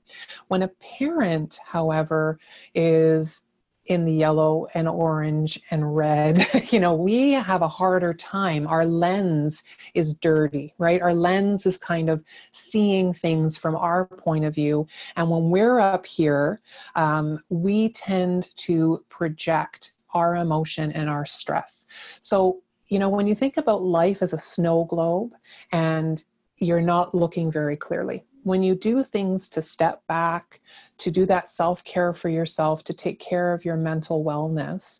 When 0.48 0.64
a 0.64 0.70
parent, 1.00 1.60
however, 1.66 2.40
is 2.74 3.44
in 3.86 4.06
the 4.06 4.14
yellow 4.14 4.68
and 4.74 4.88
orange 4.88 5.62
and 5.72 5.96
red, 5.96 6.46
you 6.72 6.80
know, 6.80 6.94
we 6.96 7.32
have 7.32 7.62
a 7.62 7.68
harder 7.68 8.14
time. 8.14 8.66
Our 8.68 8.86
lens 8.86 9.64
is 9.94 10.14
dirty, 10.14 10.74
right? 10.78 11.02
Our 11.02 11.14
lens 11.14 11.66
is 11.66 11.78
kind 11.78 12.10
of 12.10 12.24
seeing 12.52 13.14
things 13.14 13.58
from 13.58 13.76
our 13.76 14.06
point 14.06 14.46
of 14.46 14.56
view. 14.56 14.88
And 15.16 15.30
when 15.30 15.50
we're 15.50 15.80
up 15.80 16.06
here, 16.06 16.62
um, 16.96 17.44
we 17.50 17.90
tend 17.90 18.56
to 18.58 19.04
project 19.10 19.94
our 20.14 20.38
emotion 20.38 20.92
and 20.92 21.10
our 21.10 21.26
stress. 21.26 21.88
So, 22.22 22.62
you 22.88 23.00
know, 23.00 23.10
when 23.10 23.28
you 23.28 23.36
think 23.36 23.58
about 23.58 23.82
life 23.82 24.22
as 24.22 24.34
a 24.34 24.40
snow 24.40 24.86
globe 24.86 25.34
and 25.72 26.24
you're 26.58 26.82
not 26.82 27.16
looking 27.16 27.52
very 27.52 27.76
clearly, 27.76 28.24
when 28.44 28.62
you 28.62 28.76
do 28.76 29.04
things 29.04 29.50
to 29.50 29.62
step 29.62 30.06
back, 30.08 30.62
to 31.00 31.12
do 31.12 31.26
that 31.26 31.50
self 31.50 31.84
care 31.84 32.14
for 32.14 32.30
yourself, 32.30 32.84
to 32.86 32.94
take 32.94 33.20
care 33.20 33.54
of 33.54 33.66
your 33.66 33.78
mental 33.78 34.24
wellness, 34.24 35.00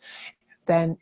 then 0.66 0.96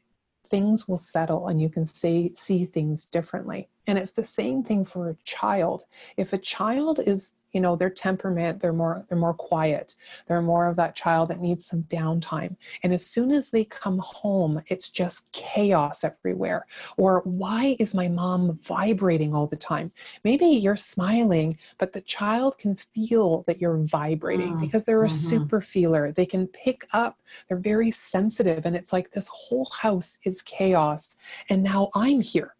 things 0.50 0.86
will 0.86 0.98
settle 0.98 1.48
and 1.48 1.62
you 1.62 1.70
can 1.70 1.86
see, 1.86 2.34
see 2.36 2.66
things 2.66 3.06
differently. 3.06 3.68
And 3.86 3.98
it's 3.98 4.12
the 4.12 4.24
same 4.24 4.62
thing 4.62 4.84
for 4.84 5.08
a 5.08 5.16
child. 5.24 5.84
If 6.16 6.32
a 6.32 6.38
child 6.38 7.00
is 7.00 7.32
you 7.52 7.60
know 7.60 7.76
their 7.76 7.90
temperament 7.90 8.60
they're 8.60 8.72
more 8.72 9.04
they're 9.08 9.18
more 9.18 9.34
quiet. 9.34 9.94
They're 10.26 10.42
more 10.42 10.66
of 10.66 10.76
that 10.76 10.94
child 10.94 11.28
that 11.28 11.40
needs 11.40 11.66
some 11.66 11.82
downtime. 11.84 12.56
And 12.82 12.92
as 12.92 13.06
soon 13.06 13.30
as 13.30 13.50
they 13.50 13.64
come 13.64 13.98
home 13.98 14.62
it's 14.68 14.90
just 14.90 15.30
chaos 15.32 16.04
everywhere. 16.04 16.66
Or 16.96 17.22
why 17.24 17.76
is 17.78 17.94
my 17.94 18.08
mom 18.08 18.58
vibrating 18.62 19.34
all 19.34 19.46
the 19.46 19.56
time? 19.56 19.92
Maybe 20.24 20.46
you're 20.46 20.76
smiling 20.76 21.58
but 21.78 21.92
the 21.92 22.00
child 22.02 22.58
can 22.58 22.76
feel 22.76 23.44
that 23.46 23.60
you're 23.60 23.78
vibrating 23.78 24.56
Mm, 24.56 24.60
because 24.60 24.84
they're 24.84 25.04
a 25.04 25.08
mhm. 25.08 25.10
super 25.10 25.60
feeler. 25.60 26.12
They 26.12 26.26
can 26.26 26.46
pick 26.48 26.86
up 26.92 27.18
they're 27.48 27.58
very 27.58 27.90
sensitive 27.90 28.66
and 28.66 28.74
it's 28.76 28.92
like 28.92 29.10
this 29.10 29.28
whole 29.28 29.68
house 29.72 30.18
is 30.24 30.42
chaos. 30.42 31.16
And 31.48 31.62
now 31.62 31.90
i'm 31.94 32.20
here 32.20 32.54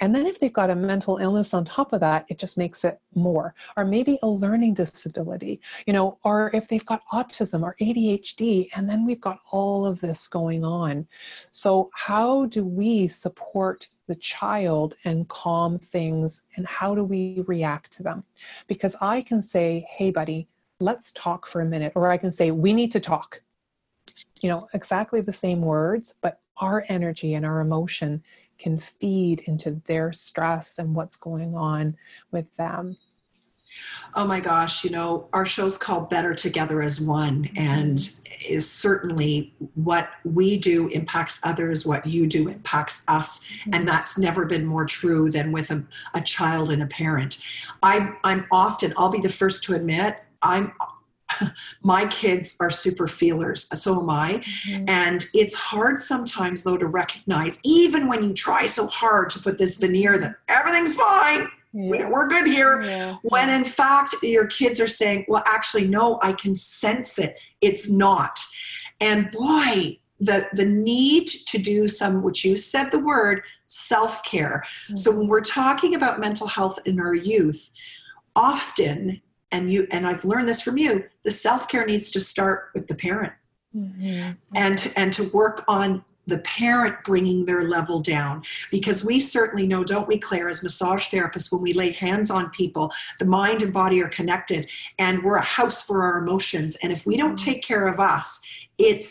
and 0.00 0.14
then 0.14 0.26
if 0.26 0.38
they've 0.38 0.52
got 0.52 0.70
a 0.70 0.76
mental 0.76 1.18
illness 1.18 1.54
on 1.54 1.64
top 1.64 1.92
of 1.92 2.00
that, 2.00 2.26
it 2.28 2.38
just 2.38 2.58
makes 2.58 2.84
it 2.84 3.00
more. 3.14 3.54
Or 3.76 3.84
maybe 3.84 4.18
a 4.22 4.28
learning 4.28 4.74
disability, 4.74 5.60
you 5.86 5.92
know, 5.92 6.18
or 6.24 6.50
if 6.54 6.68
they've 6.68 6.84
got 6.86 7.02
autism 7.12 7.62
or 7.62 7.76
ADHD, 7.80 8.68
and 8.74 8.88
then 8.88 9.06
we've 9.06 9.20
got 9.20 9.40
all 9.50 9.86
of 9.86 10.00
this 10.00 10.28
going 10.28 10.64
on. 10.64 11.06
So, 11.50 11.90
how 11.94 12.46
do 12.46 12.64
we 12.64 13.08
support 13.08 13.88
the 14.06 14.16
child 14.16 14.96
and 15.04 15.28
calm 15.28 15.78
things? 15.78 16.42
And 16.56 16.66
how 16.66 16.94
do 16.94 17.04
we 17.04 17.44
react 17.46 17.92
to 17.94 18.02
them? 18.02 18.24
Because 18.66 18.96
I 19.00 19.22
can 19.22 19.42
say, 19.42 19.86
hey, 19.90 20.10
buddy, 20.10 20.48
let's 20.80 21.12
talk 21.12 21.46
for 21.46 21.60
a 21.60 21.66
minute. 21.66 21.92
Or 21.94 22.10
I 22.10 22.16
can 22.16 22.32
say, 22.32 22.50
we 22.50 22.72
need 22.72 22.92
to 22.92 23.00
talk. 23.00 23.40
You 24.40 24.48
know, 24.48 24.68
exactly 24.72 25.20
the 25.20 25.32
same 25.32 25.60
words, 25.60 26.14
but 26.20 26.40
our 26.58 26.84
energy 26.88 27.34
and 27.34 27.44
our 27.46 27.60
emotion 27.60 28.22
can 28.58 28.78
feed 28.78 29.40
into 29.46 29.80
their 29.86 30.12
stress 30.12 30.78
and 30.78 30.94
what's 30.94 31.16
going 31.16 31.54
on 31.54 31.96
with 32.30 32.46
them. 32.56 32.96
Oh 34.14 34.26
my 34.26 34.40
gosh, 34.40 34.82
you 34.82 34.90
know, 34.90 35.28
our 35.32 35.46
show's 35.46 35.78
called 35.78 36.10
Better 36.10 36.34
Together 36.34 36.82
as 36.82 37.00
One, 37.00 37.44
mm-hmm. 37.44 37.58
and 37.58 38.10
is 38.48 38.68
certainly 38.70 39.54
what 39.74 40.10
we 40.24 40.56
do 40.56 40.88
impacts 40.88 41.40
others, 41.44 41.86
what 41.86 42.04
you 42.06 42.26
do 42.26 42.48
impacts 42.48 43.04
us. 43.08 43.48
And 43.66 43.74
mm-hmm. 43.74 43.84
that's 43.84 44.18
never 44.18 44.46
been 44.46 44.64
more 44.64 44.84
true 44.84 45.30
than 45.30 45.52
with 45.52 45.70
a, 45.70 45.84
a 46.14 46.20
child 46.20 46.70
and 46.70 46.82
a 46.82 46.86
parent. 46.86 47.38
I, 47.82 48.12
I'm 48.24 48.46
often, 48.50 48.92
I'll 48.96 49.10
be 49.10 49.20
the 49.20 49.28
first 49.28 49.62
to 49.64 49.74
admit, 49.74 50.24
I'm 50.42 50.72
my 51.82 52.06
kids 52.06 52.56
are 52.60 52.70
super 52.70 53.06
feelers 53.06 53.68
so 53.80 54.00
am 54.00 54.10
i. 54.10 54.34
Mm-hmm. 54.68 54.84
And 54.88 55.26
it's 55.34 55.54
hard 55.54 55.98
sometimes 56.00 56.64
though 56.64 56.78
to 56.78 56.86
recognize 56.86 57.58
even 57.64 58.08
when 58.08 58.22
you 58.24 58.34
try 58.34 58.66
so 58.66 58.86
hard 58.86 59.30
to 59.30 59.38
put 59.40 59.58
this 59.58 59.76
veneer 59.78 60.18
that 60.18 60.36
everything's 60.48 60.94
fine 60.94 61.48
Yeah. 61.72 62.08
we're 62.08 62.28
good 62.28 62.46
here 62.46 62.82
Yeah. 62.82 63.16
when 63.22 63.48
in 63.50 63.64
fact 63.64 64.14
your 64.22 64.46
kids 64.46 64.80
are 64.80 64.88
saying 64.88 65.24
well 65.28 65.42
actually 65.46 65.86
no 65.86 66.18
i 66.22 66.32
can 66.32 66.54
sense 66.54 67.18
it. 67.18 67.38
It's 67.60 67.88
not. 67.90 68.38
And 69.00 69.30
boy 69.30 69.98
the 70.20 70.48
the 70.52 70.64
need 70.64 71.26
to 71.46 71.58
do 71.58 71.86
some 71.86 72.22
which 72.22 72.44
you 72.44 72.56
said 72.56 72.90
the 72.90 72.98
word 72.98 73.42
self-care. 73.66 74.64
Mm-hmm. 74.64 74.96
So 74.96 75.16
when 75.16 75.28
we're 75.28 75.40
talking 75.42 75.94
about 75.94 76.18
mental 76.20 76.46
health 76.46 76.78
in 76.86 76.98
our 77.00 77.14
youth 77.14 77.70
often 78.34 79.20
and 79.52 79.72
you 79.72 79.86
and 79.90 80.06
i've 80.06 80.24
learned 80.24 80.48
this 80.48 80.60
from 80.60 80.78
you 80.78 81.04
the 81.24 81.30
self-care 81.30 81.86
needs 81.86 82.10
to 82.10 82.20
start 82.20 82.70
with 82.74 82.86
the 82.86 82.94
parent. 82.94 83.32
Mhm. 83.76 84.36
and 84.54 84.78
to, 84.78 84.98
and 84.98 85.12
to 85.12 85.24
work 85.24 85.62
on 85.68 86.02
the 86.26 86.38
parent 86.38 86.96
bringing 87.04 87.44
their 87.44 87.68
level 87.68 88.00
down. 88.00 88.42
Because 88.70 89.04
we 89.04 89.18
certainly 89.20 89.66
know 89.66 89.82
don't 89.84 90.06
we 90.08 90.18
claire 90.18 90.48
as 90.48 90.62
massage 90.62 91.08
therapists 91.08 91.50
when 91.50 91.62
we 91.62 91.72
lay 91.72 91.92
hands 91.92 92.30
on 92.30 92.50
people 92.50 92.92
the 93.18 93.24
mind 93.24 93.62
and 93.62 93.72
body 93.72 94.02
are 94.02 94.08
connected 94.08 94.68
and 94.98 95.22
we're 95.22 95.36
a 95.36 95.42
house 95.42 95.82
for 95.82 96.02
our 96.02 96.18
emotions. 96.18 96.76
And 96.82 96.92
if 96.92 97.04
we 97.06 97.16
don't 97.16 97.38
take 97.38 97.62
care 97.62 97.86
of 97.86 98.00
us 98.00 98.40
it 98.78 99.02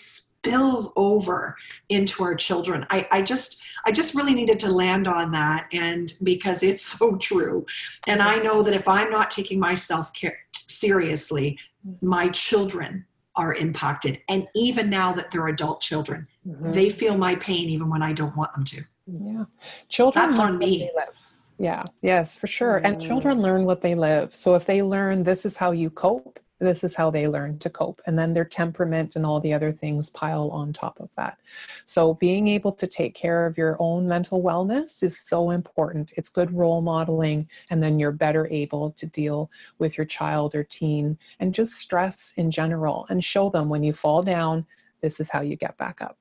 spills 0.47 0.93
over 0.95 1.55
into 1.89 2.23
our 2.23 2.35
children 2.35 2.85
i, 2.89 3.07
I 3.11 3.21
just 3.21 3.61
i 3.85 3.91
just 3.91 4.15
really 4.15 4.33
needed 4.33 4.59
to 4.59 4.71
land 4.71 5.07
on 5.07 5.31
that 5.31 5.67
and 5.73 6.13
because 6.23 6.63
it's 6.63 6.83
so 6.97 7.15
true 7.17 7.65
and 8.07 8.21
i 8.21 8.37
know 8.37 8.61
that 8.63 8.73
if 8.73 8.87
i'm 8.87 9.09
not 9.09 9.31
taking 9.31 9.59
my 9.59 9.73
self-care 9.73 10.37
seriously 10.55 11.57
my 12.01 12.27
children 12.29 13.05
are 13.35 13.55
impacted 13.55 14.21
and 14.29 14.47
even 14.55 14.89
now 14.89 15.11
that 15.11 15.31
they're 15.31 15.47
adult 15.47 15.81
children 15.81 16.27
Mhm. 16.47 16.73
they 16.73 16.89
feel 16.89 17.17
my 17.17 17.35
pain 17.35 17.69
even 17.69 17.89
when 17.89 18.01
i 18.01 18.13
don't 18.13 18.35
want 18.35 18.53
them 18.53 18.63
to 18.65 18.81
Yeah. 19.05 19.45
Children 19.89 20.25
That's 20.25 20.37
learn 20.37 20.47
on 20.47 20.53
what 20.59 20.67
me. 20.67 20.79
they 20.79 20.91
live. 20.95 21.17
Yeah. 21.59 21.83
Yes, 22.01 22.35
for 22.37 22.47
sure. 22.47 22.81
And 22.83 22.97
Mm. 22.97 23.01
children 23.07 23.41
learn 23.41 23.63
what 23.63 23.79
they 23.81 23.95
live. 23.95 24.35
So 24.35 24.55
if 24.55 24.65
they 24.65 24.81
learn 24.81 25.23
this 25.23 25.45
is 25.45 25.55
how 25.55 25.71
you 25.71 25.89
cope, 25.89 26.39
this 26.59 26.83
is 26.83 26.95
how 26.95 27.09
they 27.11 27.27
learn 27.27 27.59
to 27.59 27.69
cope. 27.69 28.01
And 28.07 28.17
then 28.17 28.33
their 28.33 28.45
temperament 28.45 29.15
and 29.15 29.25
all 29.25 29.39
the 29.39 29.53
other 29.53 29.71
things 29.71 30.09
pile 30.09 30.49
on 30.49 30.73
top 30.73 30.99
of 30.99 31.09
that. 31.15 31.37
So 31.85 32.15
being 32.15 32.47
able 32.47 32.71
to 32.71 32.87
take 32.87 33.13
care 33.13 33.45
of 33.45 33.57
your 33.57 33.77
own 33.79 34.07
mental 34.07 34.41
wellness 34.41 35.03
is 35.03 35.19
so 35.19 35.51
important. 35.51 36.13
It's 36.17 36.29
good 36.29 36.51
role 36.51 36.81
modeling. 36.81 37.47
And 37.69 37.81
then 37.81 37.99
you're 37.99 38.11
better 38.11 38.47
able 38.49 38.91
to 38.91 39.05
deal 39.05 39.51
with 39.77 39.97
your 39.97 40.05
child 40.05 40.55
or 40.55 40.63
teen 40.63 41.17
and 41.39 41.53
just 41.53 41.75
stress 41.75 42.33
in 42.37 42.49
general 42.49 43.05
and 43.09 43.23
show 43.23 43.49
them 43.49 43.69
when 43.69 43.83
you 43.83 43.93
fall 43.93 44.23
down, 44.23 44.65
this 45.01 45.19
is 45.19 45.29
how 45.29 45.41
you 45.41 45.55
get 45.55 45.77
back 45.77 46.01
up. 46.01 46.17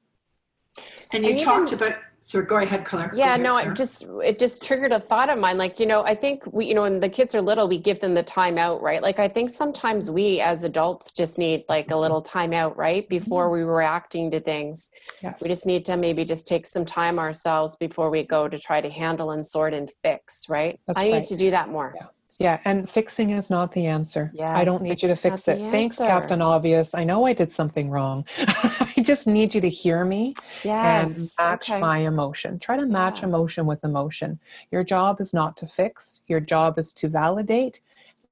and 1.12 1.24
you 1.24 1.30
And 1.30 1.40
talked 1.40 1.72
even- 1.72 1.88
about 1.88 1.98
so 2.20 2.42
go 2.42 2.56
ahead 2.56 2.84
claire 2.84 3.10
Yeah, 3.14 3.36
no, 3.36 3.56
it 3.56 3.74
just 3.74 4.04
it 4.24 4.38
just 4.38 4.62
triggered 4.62 4.92
a 4.92 4.98
thought 4.98 5.28
of 5.28 5.38
mine. 5.38 5.58
Like, 5.58 5.78
you 5.78 5.86
know, 5.86 6.04
I 6.04 6.14
think 6.14 6.42
we, 6.52 6.66
you 6.66 6.74
know, 6.74 6.82
when 6.82 7.00
the 7.00 7.08
kids 7.08 7.34
are 7.34 7.40
little, 7.40 7.68
we 7.68 7.78
give 7.78 8.00
them 8.00 8.14
the 8.14 8.22
time 8.22 8.58
out, 8.58 8.82
right? 8.82 9.02
Like, 9.02 9.18
I 9.18 9.28
think 9.28 9.50
sometimes 9.50 10.10
we 10.10 10.40
as 10.40 10.64
adults 10.64 11.12
just 11.12 11.38
need 11.38 11.64
like 11.68 11.90
a 11.90 11.96
little 11.96 12.22
time 12.22 12.52
out, 12.52 12.76
right, 12.76 13.08
before 13.08 13.50
we 13.50 13.62
reacting 13.62 14.30
to 14.32 14.40
things. 14.40 14.90
Yes. 15.22 15.40
We 15.40 15.48
just 15.48 15.66
need 15.66 15.84
to 15.86 15.96
maybe 15.96 16.24
just 16.24 16.48
take 16.48 16.66
some 16.66 16.84
time 16.84 17.18
ourselves 17.18 17.76
before 17.76 18.10
we 18.10 18.24
go 18.24 18.48
to 18.48 18.58
try 18.58 18.80
to 18.80 18.90
handle 18.90 19.30
and 19.30 19.46
sort 19.46 19.72
and 19.72 19.88
fix, 20.02 20.48
right? 20.48 20.80
That's 20.86 20.98
I 20.98 21.04
need 21.04 21.12
right. 21.12 21.24
to 21.26 21.36
do 21.36 21.50
that 21.50 21.68
more. 21.68 21.94
Yeah. 21.94 22.06
Yeah, 22.38 22.60
and 22.64 22.88
fixing 22.90 23.30
is 23.30 23.48
not 23.50 23.72
the 23.72 23.86
answer. 23.86 24.30
I 24.42 24.64
don't 24.64 24.82
need 24.82 25.00
you 25.02 25.08
to 25.08 25.16
fix 25.16 25.48
it. 25.48 25.58
Thanks. 25.70 25.96
Captain 25.96 26.42
Obvious. 26.42 26.94
I 26.94 27.04
know 27.04 27.24
I 27.24 27.32
did 27.32 27.50
something 27.50 27.88
wrong. 27.88 28.26
I 28.38 28.92
just 29.00 29.26
need 29.26 29.54
you 29.54 29.60
to 29.60 29.70
hear 29.70 30.04
me 30.04 30.34
and 30.64 31.30
match 31.38 31.70
okay. 31.70 31.80
my 31.80 31.98
emotion. 31.98 32.58
Try 32.58 32.76
to 32.76 32.84
match 32.86 33.20
Yeah. 33.20 33.28
emotion 33.28 33.64
with 33.64 33.82
emotion. 33.84 34.38
Your 34.70 34.84
job 34.84 35.20
is 35.20 35.32
not 35.32 35.56
to 35.58 35.66
fix, 35.66 36.22
your 36.26 36.40
job 36.40 36.78
is 36.78 36.92
to 36.94 37.08
validate. 37.08 37.80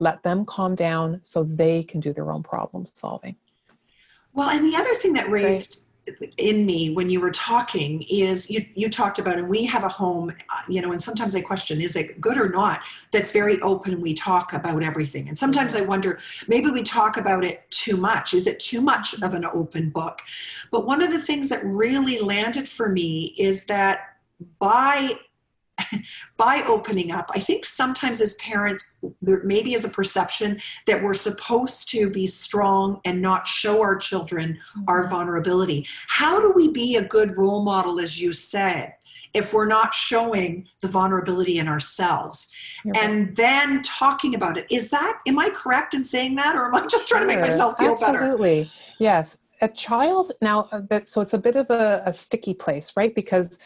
Let 0.01 0.23
them 0.23 0.45
calm 0.45 0.75
down 0.75 1.21
so 1.23 1.45
they 1.45 1.83
can 1.85 2.01
do 2.01 2.13
their 2.13 2.31
own 2.31 2.43
problem 2.43 2.85
solving. 2.87 3.37
well 4.35 4.51
and 4.51 4.65
the 4.71 4.77
other 4.77 4.93
thing 4.95 5.13
that 5.15 5.31
great. 5.31 5.45
raised 5.45 5.85
in 6.37 6.67
me 6.67 6.91
when 6.91 7.09
you 7.09 7.19
were 7.19 7.31
talking 7.31 8.03
is 8.03 8.51
you, 8.51 8.65
you 8.75 8.91
talked 8.91 9.19
about 9.19 9.39
and 9.39 9.49
we 9.49 9.65
have 9.65 9.85
a 9.85 9.89
home 9.89 10.31
uh, 10.51 10.61
you 10.69 10.83
know 10.83 10.93
and 10.93 11.03
sometimes 11.03 11.35
i 11.35 11.41
question 11.41 11.81
is 11.81 11.97
it 11.97 12.21
good 12.21 12.37
or 12.37 12.51
not 12.51 12.81
that's 13.11 13.33
very 13.33 13.59
open 13.63 14.01
we 14.01 14.13
talk 14.13 14.53
about 14.53 14.83
everything. 14.83 15.29
And 15.29 15.37
sometimes 15.37 15.75
i 15.75 15.81
wonder 15.81 16.19
maybe 16.49 16.71
we 16.71 16.83
talk 16.83 17.17
about 17.17 17.45
it 17.45 17.69
too 17.71 17.97
much. 17.97 18.35
Is 18.35 18.47
it 18.47 18.61
too 18.61 18.81
much 18.81 19.21
of 19.23 19.35
an 19.35 19.45
open 19.45 19.91
book? 19.91 20.21
But 20.71 20.87
one 20.87 21.03
of 21.03 21.11
the 21.11 21.21
things 21.21 21.49
that 21.49 21.65
really 21.65 22.21
landed 22.21 22.69
for 22.69 22.89
me 22.89 23.35
is 23.39 23.67
that 23.67 24.17
by 24.59 25.15
by 26.37 26.63
opening 26.67 27.11
up 27.11 27.31
i 27.35 27.41
think 27.41 27.65
sometimes 27.65 28.21
as 28.21 28.35
parents 28.35 28.99
there 29.23 29.43
maybe 29.45 29.75
is 29.75 29.85
a 29.85 29.89
perception 29.89 30.61
that 30.87 31.03
we're 31.03 31.15
supposed 31.15 31.89
to 31.91 32.11
be 32.11 32.27
strong 32.27 33.01
and 33.05 33.21
not 33.21 33.47
show 33.47 33.81
our 33.81 33.97
children 33.97 34.55
mm-hmm. 34.55 34.85
our 34.89 35.09
vulnerability. 35.09 35.87
How 36.09 36.41
do 36.41 36.53
we 36.55 36.69
be 36.69 36.97
a 36.97 37.05
good 37.05 37.37
role 37.37 37.65
model 37.65 38.01
as 38.01 38.21
you 38.21 38.33
said 38.33 38.95
if 39.33 39.53
we're 39.53 39.67
not 39.67 39.93
showing 39.93 40.69
the 40.81 40.89
vulnerability 40.89 41.59
in 41.59 41.69
ourselves? 41.69 42.55
You're 42.85 42.97
and 42.97 43.35
then 43.37 43.83
talking 43.83 44.35
about 44.35 44.59
it 44.59 44.67
is 44.71 44.91
that 44.91 45.21
am 45.27 45.39
i 45.39 45.49
correct 45.51 45.95
in 45.95 46.05
saying 46.05 46.35
that 46.37 46.55
or 46.57 46.67
am 46.67 46.75
i 46.75 46.87
just 46.91 47.09
trying 47.09 47.23
to 47.23 47.27
make 47.27 47.41
myself 47.41 47.79
feel 47.79 47.93
absolutely. 47.93 48.19
better? 48.19 48.25
Absolutely. 48.25 48.71
Yes. 48.99 49.39
A 49.61 49.69
child 49.69 50.33
now 50.43 50.69
uh, 50.73 51.01
so 51.05 51.21
it's 51.21 51.33
a 51.33 51.39
bit 51.39 51.57
of 51.57 51.71
a, 51.71 52.03
a 52.05 52.13
sticky 52.13 52.55
place 52.55 52.93
right? 52.97 53.15
Because 53.15 53.59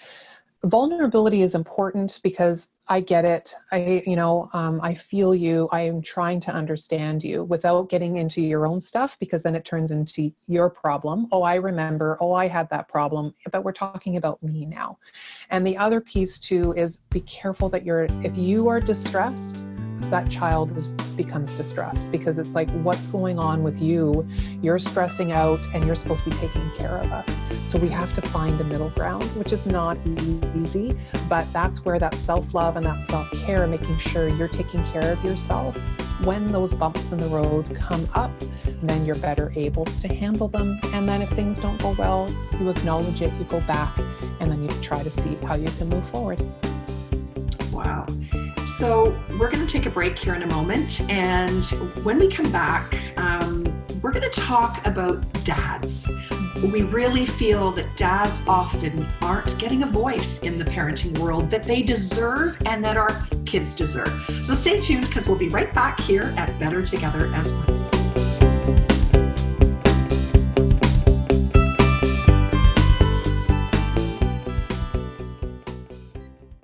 vulnerability 0.65 1.43
is 1.43 1.55
important 1.55 2.21
because 2.23 2.69
I 2.89 3.01
get 3.01 3.25
it. 3.25 3.55
I, 3.71 4.03
you 4.07 4.17
know, 4.17 4.49
um, 4.55 4.81
I 4.83 4.95
feel 4.95 5.35
you. 5.35 5.69
I 5.73 5.83
am 5.83 6.01
trying 6.01 6.41
to 6.41 6.53
understand 6.53 7.23
you 7.23 7.45
without 7.45 7.91
getting 7.91 8.17
into 8.17 8.41
your 8.41 8.67
own 8.67 8.81
stuff 8.81 9.19
because 9.21 9.43
then 9.43 9.55
it 9.55 9.65
turns 9.65 9.91
into 9.91 10.33
your 10.47 10.71
problem. 10.71 11.29
Oh, 11.31 11.43
I 11.43 11.57
remember. 11.57 12.17
Oh, 12.21 12.33
I 12.33 12.49
had 12.49 12.71
that 12.71 12.89
problem. 12.89 13.35
But 13.53 13.63
we're 13.63 13.73
talking 13.73 14.17
about 14.17 14.43
me 14.43 14.65
now. 14.65 14.99
And 15.51 15.67
the 15.67 15.77
other 15.77 16.01
piece 16.01 16.39
too 16.39 16.73
is 16.75 16.99
be 17.11 17.21
careful 17.21 17.69
that 17.69 17.85
you're, 17.85 18.07
if 18.25 18.37
you 18.39 18.69
are 18.69 18.81
distressed, 18.81 19.65
that 20.11 20.31
child 20.31 20.77
is, 20.77 20.87
becomes 21.17 21.53
distressed 21.53 22.11
because 22.11 22.39
it's 22.39 22.55
like, 22.55 22.71
what's 22.83 23.09
going 23.09 23.39
on 23.39 23.63
with 23.63 23.81
you? 23.81 24.27
You're 24.63 24.79
stressing 24.79 25.33
out 25.33 25.61
and 25.75 25.85
you're 25.85 25.95
supposed 25.95 26.25
to 26.25 26.31
be 26.31 26.37
taking 26.37 26.71
care 26.79 26.97
of 26.97 27.13
us. 27.13 27.29
So 27.67 27.79
we 27.79 27.89
have 27.89 28.15
to 28.15 28.23
find 28.31 28.59
a 28.61 28.65
middle 28.65 28.91
ground, 28.91 29.25
which 29.37 29.53
is 29.53 29.67
not 29.67 29.99
easy, 30.57 30.97
but 31.29 31.51
that's 31.53 31.85
where 31.85 31.99
that 31.99 32.15
self 32.15 32.55
love 32.55 32.77
and 32.77 32.87
that 32.87 33.03
self 33.03 33.31
care, 33.33 33.67
making 33.67 33.99
sure 33.99 34.29
you're 34.29 34.49
taking 34.49 34.83
care 34.87 35.13
of 35.13 35.23
yourself. 35.25 35.77
When 36.25 36.47
those 36.47 36.75
bumps 36.75 37.13
in 37.13 37.19
the 37.19 37.29
road 37.29 37.77
come 37.77 38.09
up, 38.15 38.33
then 38.83 39.05
you're 39.05 39.17
better 39.17 39.53
able 39.55 39.85
to 39.85 40.09
handle 40.09 40.49
them. 40.49 40.81
And 40.93 41.09
then 41.09 41.23
if 41.23 41.31
things 41.31 41.59
don't 41.59 41.81
go 41.81 41.95
well, 41.99 42.29
you 42.59 42.71
acknowledge 42.71 43.23
it, 43.23 43.33
you 43.35 43.45
go 43.45 43.61
back, 43.61 43.97
and 44.41 44.51
then 44.51 44.63
you 44.63 44.69
try 44.83 45.03
to 45.03 45.11
see 45.11 45.37
how 45.45 45.55
you 45.55 45.69
can 45.79 45.89
move 45.89 46.09
forward. 46.09 46.43
Wow. 47.71 48.07
So, 48.69 49.19
we're 49.39 49.51
going 49.51 49.67
to 49.67 49.73
take 49.73 49.87
a 49.87 49.91
break 49.91 50.19
here 50.19 50.35
in 50.35 50.43
a 50.43 50.47
moment. 50.47 51.01
And 51.11 51.65
when 52.05 52.19
we 52.19 52.29
come 52.29 52.53
back, 52.53 52.95
um, 53.17 53.65
we're 54.03 54.13
going 54.13 54.31
to 54.31 54.41
talk 54.41 54.87
about 54.87 55.25
dads. 55.43 56.07
We 56.63 56.83
really 56.83 57.25
feel 57.25 57.71
that 57.73 57.97
dads 57.97 58.47
often 58.47 59.05
aren't 59.23 59.59
getting 59.59 59.85
a 59.85 59.87
voice 59.87 60.43
in 60.43 60.59
the 60.59 60.67
parenting 60.67 61.19
world 61.19 61.51
that 61.51 61.65
they 61.65 61.83
deserve 61.83 62.61
and 62.67 62.85
that 62.85 62.99
our 62.99 63.27
kids 63.47 63.75
deserve. 63.75 64.13
So, 64.43 64.53
stay 64.53 64.81
tuned 64.81 65.07
because 65.07 65.27
we'll 65.27 65.39
be 65.39 65.49
right 65.49 65.73
back 65.73 65.99
here 66.01 66.35
at 66.37 66.59
Better 66.59 66.85
Together 66.85 67.33
as 67.35 67.55
One. 67.55 67.88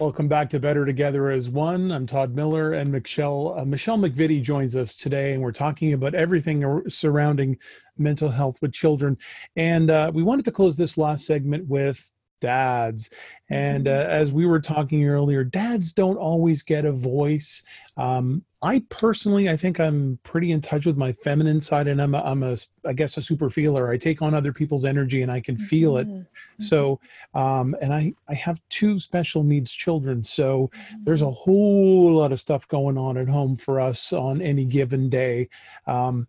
Welcome 0.05 0.29
back 0.29 0.51
to 0.51 0.61
Better 0.61 0.85
Together 0.85 1.31
as 1.31 1.49
One. 1.49 1.91
I'm 1.91 2.07
Todd 2.07 2.35
Miller, 2.35 2.75
and 2.75 2.93
Michelle 2.93 3.55
uh, 3.59 3.65
Michelle 3.65 3.97
McVitie 3.97 4.43
joins 4.43 4.77
us 4.77 4.97
today, 4.97 5.33
and 5.33 5.43
we're 5.43 5.51
talking 5.51 5.95
about 5.95 6.15
everything 6.15 6.83
surrounding 6.91 7.57
mental 7.97 8.29
health 8.29 8.61
with 8.61 8.75
children. 8.75 9.17
And 9.57 9.89
uh, 9.89 10.11
we 10.13 10.23
wanted 10.23 10.45
to 10.45 10.53
close 10.53 10.77
this 10.77 10.99
last 10.99 11.25
segment 11.25 11.67
with 11.69 12.13
dads. 12.45 13.11
And 13.51 13.87
mm-hmm. 13.87 14.11
uh, 14.11 14.13
as 14.13 14.33
we 14.33 14.47
were 14.47 14.61
talking 14.61 15.05
earlier, 15.07 15.45
dads 15.45 15.93
don't 15.93 16.17
always 16.17 16.63
get 16.63 16.85
a 16.85 16.93
voice. 16.93 17.63
Um, 17.97 18.45
I 18.63 18.83
personally, 18.89 19.51
I 19.51 19.57
think 19.57 19.79
I'm 19.79 20.19
pretty 20.23 20.51
in 20.51 20.63
touch 20.63 20.87
with 20.87 20.97
my 20.97 21.13
feminine 21.13 21.61
side, 21.61 21.87
and 21.87 22.01
I'm 22.01 22.15
a, 22.15 22.23
I'm 22.23 22.43
a, 22.43 22.57
I 22.87 22.95
guess, 22.95 23.17
a 23.19 23.23
super 23.23 23.51
feeler. 23.51 23.91
I 23.91 23.99
take 23.99 24.23
on 24.23 24.33
other 24.33 24.53
people's 24.53 24.87
energy, 24.87 25.21
and 25.21 25.31
I 25.31 25.41
can 25.41 25.59
feel 25.59 25.99
it. 25.99 26.09
Mm-hmm. 26.09 26.63
So, 26.63 26.99
um, 27.35 27.77
and 27.83 27.93
I, 27.93 28.15
I 28.27 28.35
have 28.35 28.63
two 28.71 28.99
special 28.99 29.43
needs 29.43 29.71
children, 29.71 30.23
so 30.23 30.71
there's 31.03 31.21
a 31.21 31.27
mm-hmm. 31.27 31.35
whole 31.35 32.13
lot 32.15 32.33
of 32.33 32.41
stuff 32.41 32.67
going 32.69 32.97
on 32.97 33.19
at 33.19 33.29
home 33.29 33.57
for 33.57 33.81
us 33.81 34.13
on 34.13 34.41
any 34.41 34.65
given 34.65 35.11
day. 35.11 35.51
Um, 35.87 36.27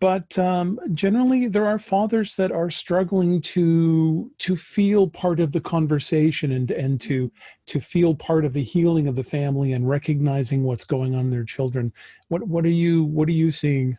but 0.00 0.38
um, 0.38 0.78
generally 0.92 1.48
there 1.48 1.66
are 1.66 1.78
fathers 1.78 2.36
that 2.36 2.52
are 2.52 2.70
struggling 2.70 3.40
to 3.40 4.30
to 4.38 4.56
feel 4.56 5.08
part 5.08 5.40
of 5.40 5.52
the 5.52 5.60
conversation 5.60 6.52
and 6.52 6.70
and 6.70 7.00
to 7.00 7.30
to 7.66 7.80
feel 7.80 8.14
part 8.14 8.44
of 8.44 8.52
the 8.52 8.62
healing 8.62 9.08
of 9.08 9.16
the 9.16 9.24
family 9.24 9.72
and 9.72 9.88
recognizing 9.88 10.62
what's 10.62 10.84
going 10.84 11.14
on 11.14 11.22
in 11.22 11.30
their 11.30 11.44
children. 11.44 11.92
What 12.28 12.46
what 12.46 12.64
are 12.64 12.70
you 12.70 13.04
what 13.04 13.28
are 13.28 13.32
you 13.32 13.50
seeing 13.50 13.98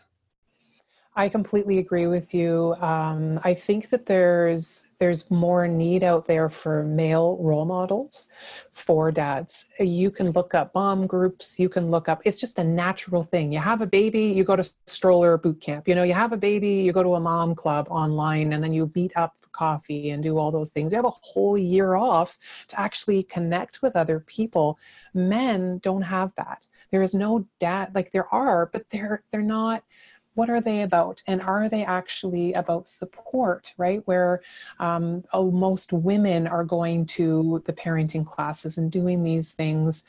I 1.16 1.28
completely 1.28 1.80
agree 1.80 2.08
with 2.08 2.34
you. 2.34 2.76
Um, 2.76 3.40
I 3.44 3.54
think 3.54 3.90
that 3.90 4.06
there's 4.06 4.86
there's 5.00 5.30
more 5.32 5.68
need 5.68 6.04
out 6.04 6.26
there 6.26 6.50
for 6.50 6.84
male 6.84 7.38
role 7.42 7.66
models 7.66 8.28
for 8.74 9.12
dads. 9.12 9.66
You 9.80 10.12
can 10.12 10.30
look 10.32 10.54
up 10.54 10.74
mom 10.76 11.08
groups. 11.08 11.60
You 11.60 11.68
can 11.68 11.90
look 11.92 12.08
up. 12.08 12.22
It's 12.26 12.40
just 12.40 12.60
a 12.60 12.64
natural 12.64 13.24
thing. 13.24 13.52
You 13.52 13.60
have 13.60 13.82
a 13.82 13.88
baby, 13.88 14.24
you 14.24 14.44
go 14.44 14.56
to 14.56 14.70
stroller 14.88 15.38
boot 15.38 15.60
camp. 15.60 15.88
You 15.88 15.96
know, 15.96 16.04
you 16.04 16.14
have 16.14 16.32
a 16.32 16.38
baby, 16.38 16.70
you 16.70 16.94
go 16.94 17.04
to 17.04 17.16
a 17.16 17.20
mom 17.20 17.56
club 17.56 17.88
online, 17.90 18.54
and 18.54 18.64
then 18.64 18.72
you 18.72 18.92
meet 18.96 19.12
up 19.16 19.36
coffee 19.52 20.12
and 20.12 20.24
do 20.24 20.38
all 20.38 20.52
those 20.52 20.72
things. 20.72 20.92
You 20.92 20.98
have 20.98 21.06
a 21.06 21.10
whole 21.22 21.58
year 21.58 21.96
off 21.96 22.38
to 22.70 22.80
actually 22.80 23.24
connect 23.24 23.82
with 23.82 23.96
other 23.96 24.22
people. 24.22 24.80
Men 25.14 25.80
don't 25.80 26.02
have 26.02 26.34
that. 26.36 26.66
There 26.92 27.02
is 27.02 27.14
no 27.14 27.46
dad. 27.60 27.94
Like 27.94 28.12
there 28.12 28.34
are, 28.34 28.68
but 28.68 28.88
they're 28.90 29.24
they're 29.32 29.42
not 29.42 29.84
what 30.40 30.50
are 30.50 30.62
they 30.62 30.84
about? 30.84 31.22
And 31.28 31.42
are 31.42 31.68
they 31.68 31.84
actually 31.84 32.54
about 32.54 32.88
support 32.88 33.74
right? 33.78 34.02
Where 34.06 34.42
um, 34.80 35.24
oh, 35.34 35.52
most 35.52 35.92
women 35.92 36.48
are 36.48 36.64
going 36.64 37.06
to 37.18 37.62
the 37.66 37.74
parenting 37.74 38.26
classes 38.26 38.78
and 38.78 38.90
doing 38.90 39.22
these 39.22 39.52
things. 39.52 40.04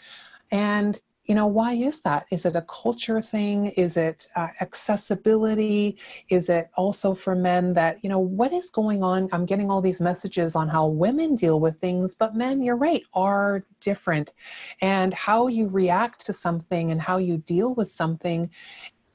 And 0.53 1.01
you 1.25 1.35
know 1.35 1.49
why 1.49 1.73
is 1.73 2.01
that? 2.03 2.27
Is 2.31 2.45
it 2.45 2.55
a 2.55 2.63
culture 2.63 3.21
thing? 3.21 3.67
Is 3.87 3.97
it 3.97 4.29
uh, 4.37 4.49
accessibility? 4.61 5.99
Is 6.29 6.49
it 6.49 6.71
also 6.77 7.13
for 7.13 7.35
men 7.35 7.73
that 7.75 7.99
you 8.03 8.09
know 8.09 8.21
what 8.21 8.53
is 8.53 8.71
going 8.71 9.03
on? 9.03 9.29
I'm 9.33 9.47
getting 9.47 9.69
all 9.69 9.81
these 9.81 10.01
messages 10.01 10.55
on 10.55 10.69
how 10.69 10.87
women 10.87 11.35
deal 11.35 11.59
with 11.59 11.81
things 11.81 12.15
but 12.15 12.37
men 12.37 12.63
you're 12.63 12.77
right 12.77 13.03
are 13.15 13.65
different. 13.81 14.33
And 14.81 15.13
how 15.13 15.49
you 15.49 15.67
react 15.67 16.25
to 16.27 16.33
something 16.33 16.93
and 16.93 17.01
how 17.01 17.17
you 17.19 17.39
deal 17.39 17.75
with 17.75 17.89
something 17.89 18.51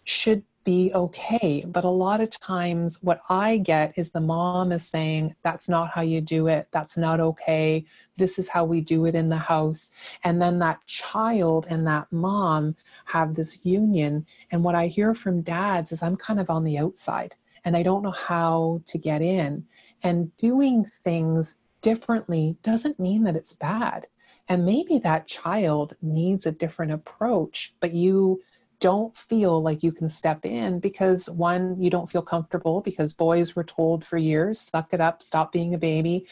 should 0.06 0.44
be 0.66 0.92
okay. 0.94 1.64
But 1.66 1.86
a 1.86 1.90
lot 1.90 2.20
of 2.20 2.30
times, 2.32 3.02
what 3.02 3.22
I 3.30 3.60
get 3.60 3.94
is 3.96 4.10
the 4.10 4.20
mom 4.20 4.74
is 4.74 4.86
saying, 4.86 5.36
That's 5.44 5.70
not 5.70 5.92
how 5.92 6.02
you 6.02 6.20
do 6.20 6.48
it. 6.48 6.68
That's 6.72 6.98
not 6.98 7.22
okay. 7.22 7.86
This 8.18 8.38
is 8.40 8.50
how 8.50 8.66
we 8.66 8.82
do 8.82 9.06
it 9.06 9.16
in 9.16 9.30
the 9.30 9.38
house. 9.38 9.92
And 10.24 10.42
then 10.42 10.60
that 10.60 10.86
child 10.88 11.68
and 11.70 11.88
that 11.88 12.12
mom 12.12 12.76
have 13.06 13.36
this 13.36 13.66
union. 13.66 14.26
And 14.52 14.64
what 14.64 14.76
I 14.76 14.88
hear 14.88 15.14
from 15.14 15.42
dads 15.42 15.92
is, 15.92 16.04
I'm 16.04 16.18
kind 16.18 16.40
of 16.40 16.50
on 16.50 16.64
the 16.64 16.80
outside 16.80 17.36
and 17.64 17.78
I 17.78 17.84
don't 17.84 18.04
know 18.04 18.12
how 18.12 18.82
to 18.88 18.98
get 18.98 19.22
in. 19.22 19.66
And 20.04 20.36
doing 20.38 20.86
things 21.04 21.58
differently 21.82 22.58
doesn't 22.64 23.00
mean 23.00 23.24
that 23.24 23.36
it's 23.36 23.54
bad. 23.54 24.08
And 24.48 24.66
maybe 24.66 25.00
that 25.00 25.28
child 25.28 25.96
needs 26.02 26.46
a 26.46 26.52
different 26.52 26.92
approach, 26.92 27.74
but 27.80 27.94
you 27.94 28.42
don't 28.86 29.18
feel 29.18 29.64
like 29.64 29.82
you 29.82 29.92
can 29.92 30.08
step 30.08 30.46
in 30.46 30.80
because 30.80 31.28
one, 31.28 31.76
you 31.82 31.90
don't 31.90 32.08
feel 32.08 32.22
comfortable 32.22 32.82
because 32.82 33.14
boys 33.14 33.56
were 33.56 33.64
told 33.64 34.06
for 34.06 34.16
years, 34.16 34.62
suck 34.62 34.94
it 34.94 35.02
up, 35.02 35.24
stop 35.24 35.52
being 35.52 35.74
a 35.74 35.78
baby. 35.80 36.28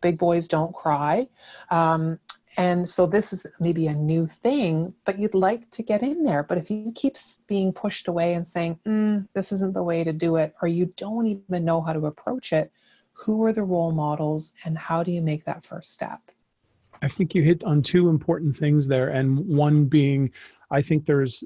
Big 0.00 0.16
boys 0.16 0.46
don't 0.46 0.72
cry. 0.72 1.26
Um, 1.72 2.20
and 2.56 2.88
so 2.88 3.06
this 3.06 3.32
is 3.32 3.44
maybe 3.58 3.88
a 3.88 3.92
new 3.92 4.28
thing, 4.28 4.94
but 5.04 5.18
you'd 5.18 5.34
like 5.34 5.68
to 5.72 5.82
get 5.82 6.04
in 6.04 6.22
there. 6.22 6.44
But 6.44 6.58
if 6.58 6.70
you 6.70 6.92
keep 6.94 7.16
being 7.48 7.72
pushed 7.72 8.06
away 8.06 8.34
and 8.34 8.46
saying, 8.46 8.78
mm, 8.86 9.26
this 9.34 9.50
isn't 9.50 9.74
the 9.74 9.82
way 9.82 10.04
to 10.04 10.12
do 10.12 10.36
it, 10.36 10.54
or 10.62 10.68
you 10.68 10.94
don't 10.96 11.26
even 11.26 11.64
know 11.64 11.80
how 11.80 11.92
to 11.92 12.06
approach 12.06 12.52
it, 12.52 12.70
who 13.14 13.42
are 13.42 13.52
the 13.52 13.64
role 13.64 13.90
models 13.90 14.54
and 14.64 14.78
how 14.78 15.02
do 15.02 15.10
you 15.10 15.22
make 15.22 15.44
that 15.46 15.66
first 15.66 15.92
step? 15.92 16.20
I 17.02 17.08
think 17.08 17.34
you 17.34 17.42
hit 17.42 17.64
on 17.64 17.82
two 17.82 18.10
important 18.10 18.54
things 18.54 18.86
there. 18.86 19.08
And 19.08 19.40
one 19.48 19.86
being, 19.86 20.30
I 20.70 20.80
think 20.80 21.04
there's 21.04 21.42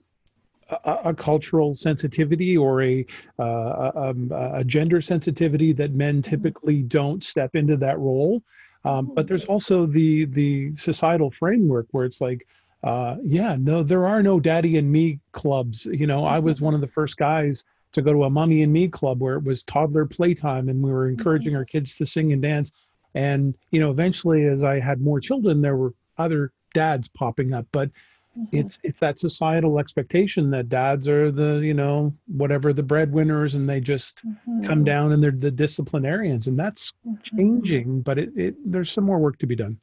a, 0.71 0.99
a, 1.07 1.15
cultural 1.15 1.75
sensitivity 1.75 2.57
or 2.57 2.83
a, 2.83 3.07
uh, 3.39 3.43
a, 3.43 3.93
um, 4.11 4.31
a, 4.33 4.65
gender 4.65 5.01
sensitivity 5.01 5.73
that 5.73 5.93
men 5.93 6.21
mm-hmm. 6.21 6.31
typically 6.31 6.83
don't 6.83 7.25
step 7.25 7.55
into 7.55 7.77
that 7.77 7.99
role. 7.99 8.43
Um, 8.85 9.11
but 9.15 9.27
there's 9.27 9.45
also 9.47 9.87
the 9.87 10.27
the 10.27 10.75
societal 10.77 11.31
framework 11.31 11.89
where 11.91 12.05
it's 12.05 12.21
like, 12.21 12.47
uh, 12.85 13.17
yeah, 13.25 13.57
no, 13.59 13.83
there 13.83 14.07
are 14.07 14.23
no 14.23 14.39
daddy 14.39 14.79
and 14.79 14.91
me 14.91 15.19
clubs. 15.33 15.85
You 15.87 16.07
know, 16.07 16.25
I 16.25 16.39
was 16.39 16.61
one 16.61 16.75
of 16.75 16.81
the 16.81 16.87
first 16.87 17.17
guys 17.17 17.65
to 17.93 18.03
go 18.03 18.13
to 18.13 18.25
a 18.25 18.31
mommy 18.31 18.63
and 18.63 18.73
me 18.73 18.89
club 18.89 19.21
where 19.21 19.37
it 19.37 19.45
was 19.45 19.63
toddler 19.63 20.07
playtime 20.07 20.69
and 20.69 20.83
we 20.83 20.91
were 20.91 21.09
encouraging 21.09 21.53
mm-hmm. 21.53 21.59
our 21.59 21.65
kids 21.65 21.97
to 21.97 22.07
sing 22.07 22.33
and 22.33 22.43
dance. 22.43 22.73
And 23.15 23.55
you 23.73 23.81
know, 23.81 23.91
eventually, 23.91 24.45
as 24.45 24.63
I 24.63 24.79
had 24.79 25.01
more 25.01 25.19
children, 25.19 25.61
there 25.61 25.77
were 25.77 25.95
other 26.19 26.53
dads 26.75 27.09
popping 27.09 27.55
up, 27.55 27.67
but 27.73 27.91
Mm-hmm. 28.39 28.57
It's 28.57 28.79
it's 28.85 29.01
that 29.01 29.19
societal 29.19 29.79
expectation 29.79 30.51
that 30.51 30.69
dads 30.69 31.09
are 31.09 31.33
the 31.33 31.61
you 31.65 31.75
know 31.75 32.15
whatever 32.27 32.73
the 32.73 32.83
breadwinners 32.83 33.55
and 33.55 33.69
they 33.69 33.81
just 33.81 34.25
mm-hmm. 34.25 34.63
come 34.63 34.85
down 34.85 35.13
and 35.13 35.23
they're 35.23 35.31
the 35.33 35.51
disciplinarians 35.51 36.47
and 36.47 36.59
that's 36.59 36.93
mm-hmm. 37.07 37.37
changing, 37.37 38.03
but 38.03 38.19
it, 38.19 38.31
it 38.37 38.55
there's 38.65 38.91
some 38.91 39.05
more 39.05 39.19
work 39.19 39.39
to 39.39 39.47
be 39.47 39.57
done. 39.57 39.79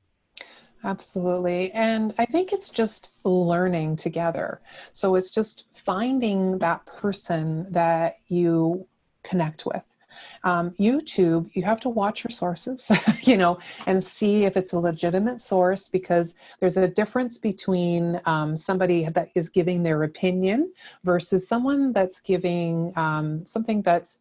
Absolutely. 0.85 1.71
And 1.71 2.13
I 2.19 2.25
think 2.25 2.53
it's 2.53 2.69
just 2.69 3.11
learning 3.23 3.95
together. 3.95 4.61
So 4.93 5.15
it's 5.15 5.31
just 5.31 5.63
finding 5.73 6.59
that 6.59 6.85
person 6.85 7.65
that 7.71 8.19
you 8.27 8.87
connect 9.23 9.65
with. 9.65 9.81
Um, 10.43 10.71
YouTube, 10.79 11.49
you 11.53 11.63
have 11.63 11.79
to 11.81 11.89
watch 11.89 12.23
your 12.23 12.31
sources, 12.31 12.91
you 13.23 13.37
know, 13.37 13.59
and 13.85 14.03
see 14.03 14.45
if 14.45 14.57
it's 14.57 14.73
a 14.73 14.79
legitimate 14.79 15.41
source 15.41 15.89
because 15.89 16.33
there's 16.59 16.77
a 16.77 16.87
difference 16.87 17.37
between 17.37 18.21
um, 18.25 18.55
somebody 18.55 19.07
that 19.09 19.29
is 19.35 19.49
giving 19.49 19.83
their 19.83 20.03
opinion 20.03 20.71
versus 21.03 21.47
someone 21.47 21.93
that's 21.93 22.19
giving 22.19 22.93
um, 22.95 23.45
something 23.45 23.81
that's 23.81 24.19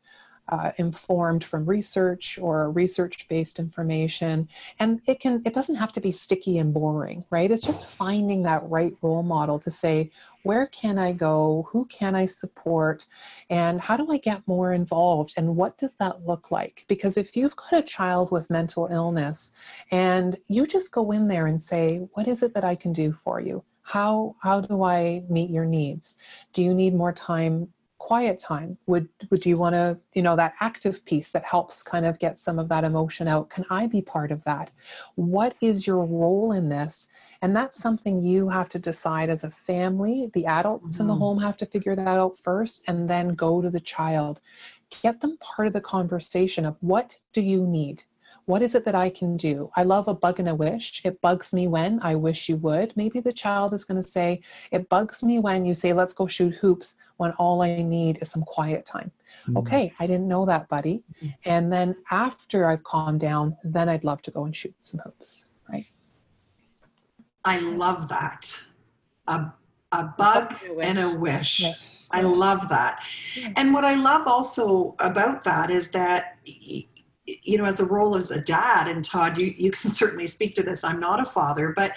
uh, 0.49 0.73
informed 0.79 1.45
from 1.45 1.65
research 1.65 2.39
or 2.41 2.71
research-based 2.71 3.59
information 3.59 4.49
and 4.79 5.01
it 5.07 5.21
can 5.21 5.43
it 5.45 5.55
doesn't 5.55 5.77
have 5.77 5.93
to 5.93 6.01
be 6.01 6.13
sticky 6.13 6.59
and 6.59 6.75
boring 6.75 7.25
right 7.31 7.51
it's 7.51 7.65
just 7.65 7.87
finding 7.87 8.43
that 8.43 8.63
right 8.69 8.95
role 9.03 9.23
model 9.23 9.59
to 9.59 9.71
say 9.71 10.11
where 10.45 10.67
can 10.67 10.99
I 10.99 11.13
go? 11.13 11.67
Who 11.71 11.87
can 11.87 12.15
I 12.15 12.27
support? 12.27 13.07
And 13.51 13.81
how 13.81 13.97
do 13.97 14.11
I 14.13 14.19
get 14.19 14.47
more 14.47 14.73
involved? 14.73 15.33
And 15.37 15.57
what 15.57 15.77
does 15.79 15.95
that 15.95 16.27
look 16.27 16.51
like? 16.51 16.85
Because 16.87 17.17
if 17.17 17.35
you've 17.35 17.57
got 17.57 17.73
a 17.73 17.83
child 17.83 18.31
with 18.31 18.51
mental 18.51 18.87
illness 18.91 19.53
and 19.91 20.37
you 20.47 20.67
just 20.67 20.93
go 20.93 21.11
in 21.11 21.29
there 21.29 21.47
and 21.47 21.61
say, 21.61 22.07
what 22.13 22.29
is 22.29 22.43
it 22.43 22.53
that 22.55 22.65
I 22.65 22.75
can 22.75 22.93
do 22.93 23.13
for 23.25 23.41
you? 23.41 23.65
How, 23.83 24.37
how 24.41 24.61
do 24.61 24.83
I 24.83 25.25
meet 25.29 25.51
your 25.51 25.65
needs? 25.65 26.19
Do 26.53 26.63
you 26.63 26.75
need 26.75 26.95
more 26.95 27.13
time 27.13 27.73
quiet 28.05 28.39
time 28.39 28.77
would 28.87 29.09
would 29.31 29.47
you 29.47 29.57
want 29.57 29.75
to 29.75 29.99
you 30.13 30.21
know 30.21 30.37
that 30.37 30.53
active 30.61 31.03
piece 31.07 31.31
that 31.31 31.43
helps 31.43 31.83
kind 31.83 32.05
of 32.05 32.19
get 32.19 32.39
some 32.39 32.59
of 32.59 32.69
that 32.69 32.85
emotion 32.85 33.27
out? 33.27 33.49
Can 33.49 33.65
i 33.71 33.87
be 33.87 34.03
part 34.03 34.31
of 34.31 34.45
that? 34.45 34.71
What 35.15 35.55
is 35.63 35.87
your 35.87 36.05
role 36.05 36.53
in 36.53 36.69
this? 36.69 37.09
And 37.41 37.57
that's 37.57 37.79
something 37.79 38.19
you 38.19 38.47
have 38.51 38.69
to 38.71 38.79
decide 38.79 39.31
as 39.31 39.43
a 39.43 39.51
family. 39.51 40.31
The 40.35 40.45
adults 40.45 40.85
mm-hmm. 40.85 41.01
in 41.01 41.07
the 41.07 41.15
mm-hmm. 41.15 41.23
home 41.23 41.39
have 41.41 41.57
to 41.57 41.67
figure 41.67 41.97
that 41.97 42.07
out 42.07 42.39
first 42.43 42.85
and 42.89 43.09
then 43.09 43.29
go 43.29 43.63
to 43.63 43.71
the 43.71 43.81
child. 43.81 44.43
Get 45.03 45.23
them 45.23 45.39
part 45.39 45.67
of 45.69 45.73
the 45.73 45.81
conversation 45.81 46.67
of 46.67 46.77
what 46.83 47.17
do 47.33 47.41
you 47.41 47.67
need 47.67 48.03
what 48.47 48.63
is 48.63 48.75
it 48.75 48.85
that 48.85 48.95
I 48.95 49.09
can 49.11 49.37
do? 49.37 49.71
I 49.77 49.85
love 49.85 50.09
a 50.09 50.15
bug 50.15 50.39
and 50.39 50.49
a 50.49 50.55
wish. 50.55 51.01
It 51.05 51.21
bugs 51.21 51.53
me 51.53 51.67
when 51.67 52.01
I 52.03 52.15
wish 52.15 52.49
you 52.49 52.57
would. 52.59 52.95
Maybe 52.97 53.21
the 53.21 53.33
child 53.33 53.73
is 53.73 53.85
going 53.85 54.01
to 54.01 54.07
say, 54.07 54.43
It 54.71 54.89
bugs 54.89 55.23
me 55.23 55.39
when 55.39 55.65
you 55.65 55.75
say, 55.75 55.93
Let's 55.93 56.13
go 56.13 56.27
shoot 56.27 56.55
hoops 56.55 56.97
when 57.17 57.33
all 57.33 57.63
I 57.63 57.83
need 57.83 58.19
is 58.21 58.31
some 58.31 58.43
quiet 58.43 58.85
time. 58.85 59.11
Mm-hmm. 59.43 59.57
Okay, 59.59 59.93
I 59.99 60.07
didn't 60.07 60.29
know 60.29 60.45
that, 60.47 60.69
buddy. 60.69 61.03
Mm-hmm. 61.17 61.51
And 61.51 61.73
then 61.73 61.97
after 62.11 62.67
I've 62.67 62.85
calmed 62.85 63.21
down, 63.21 63.57
then 63.65 63.89
I'd 63.89 64.05
love 64.05 64.21
to 64.23 64.31
go 64.31 64.45
and 64.45 64.55
shoot 64.55 64.75
some 64.79 65.01
hoops, 65.05 65.47
right? 65.71 65.87
I 67.45 67.59
love 67.59 68.09
that. 68.09 68.59
A, 69.27 69.53
a 69.93 70.05
bug 70.19 70.55
and 70.81 70.99
a 70.99 71.17
wish. 71.17 71.61
Yes. 71.61 72.07
I 72.11 72.23
love 72.23 72.69
that. 72.69 73.03
And 73.57 73.73
what 73.73 73.85
I 73.85 73.95
love 73.95 74.27
also 74.27 74.95
about 74.99 75.45
that 75.45 75.71
is 75.71 75.91
that 75.93 76.37
you 77.27 77.59
know, 77.59 77.65
as 77.65 77.81
a 77.81 77.87
role 77.87 78.17
as 78.17 78.31
a 78.31 78.41
dad, 78.41 78.89
and 78.89 79.05
Todd, 79.05 79.39
you, 79.39 79.55
you 79.57 79.71
can 79.71 79.91
certainly 79.91 80.27
speak 80.27 80.55
to 80.57 80.63
this. 80.63 80.85
I'm 80.85 81.01
not 81.01 81.21
a 81.21 81.25
father, 81.25 81.73
but 81.75 81.93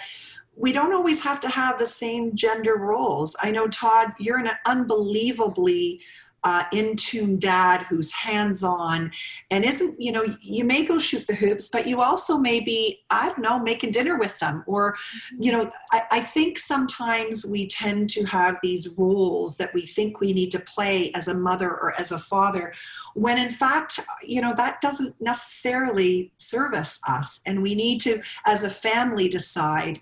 we 0.56 0.72
don't 0.72 0.92
always 0.92 1.20
have 1.20 1.40
to 1.40 1.48
have 1.48 1.78
the 1.78 1.86
same 1.86 2.34
gender 2.34 2.76
roles. 2.76 3.36
I 3.42 3.50
know, 3.50 3.68
Todd, 3.68 4.12
you're 4.18 4.38
an 4.38 4.50
unbelievably 4.66 6.00
uh, 6.44 6.64
in 6.72 6.96
tune 6.96 7.38
dad 7.38 7.82
who's 7.82 8.12
hands 8.12 8.62
on 8.62 9.10
and 9.50 9.64
isn't, 9.64 10.00
you 10.00 10.12
know, 10.12 10.24
you 10.40 10.64
may 10.64 10.84
go 10.84 10.98
shoot 10.98 11.26
the 11.26 11.34
hoops, 11.34 11.68
but 11.68 11.86
you 11.86 12.00
also 12.00 12.38
may 12.38 12.60
be, 12.60 13.00
I 13.10 13.26
don't 13.26 13.40
know, 13.40 13.58
making 13.58 13.90
dinner 13.90 14.18
with 14.18 14.38
them. 14.38 14.62
Or, 14.66 14.94
mm-hmm. 14.94 15.42
you 15.42 15.52
know, 15.52 15.70
I, 15.92 16.02
I 16.12 16.20
think 16.20 16.58
sometimes 16.58 17.44
we 17.44 17.66
tend 17.66 18.10
to 18.10 18.24
have 18.24 18.56
these 18.62 18.88
roles 18.96 19.56
that 19.56 19.74
we 19.74 19.82
think 19.82 20.20
we 20.20 20.32
need 20.32 20.50
to 20.52 20.60
play 20.60 21.12
as 21.14 21.28
a 21.28 21.34
mother 21.34 21.70
or 21.70 21.98
as 21.98 22.12
a 22.12 22.18
father, 22.18 22.72
when 23.14 23.38
in 23.38 23.50
fact, 23.50 24.00
you 24.22 24.40
know, 24.40 24.54
that 24.54 24.80
doesn't 24.80 25.20
necessarily 25.20 26.30
service 26.38 27.00
us. 27.08 27.40
And 27.46 27.62
we 27.62 27.74
need 27.74 28.00
to, 28.02 28.20
as 28.46 28.62
a 28.62 28.70
family, 28.70 29.28
decide 29.28 30.00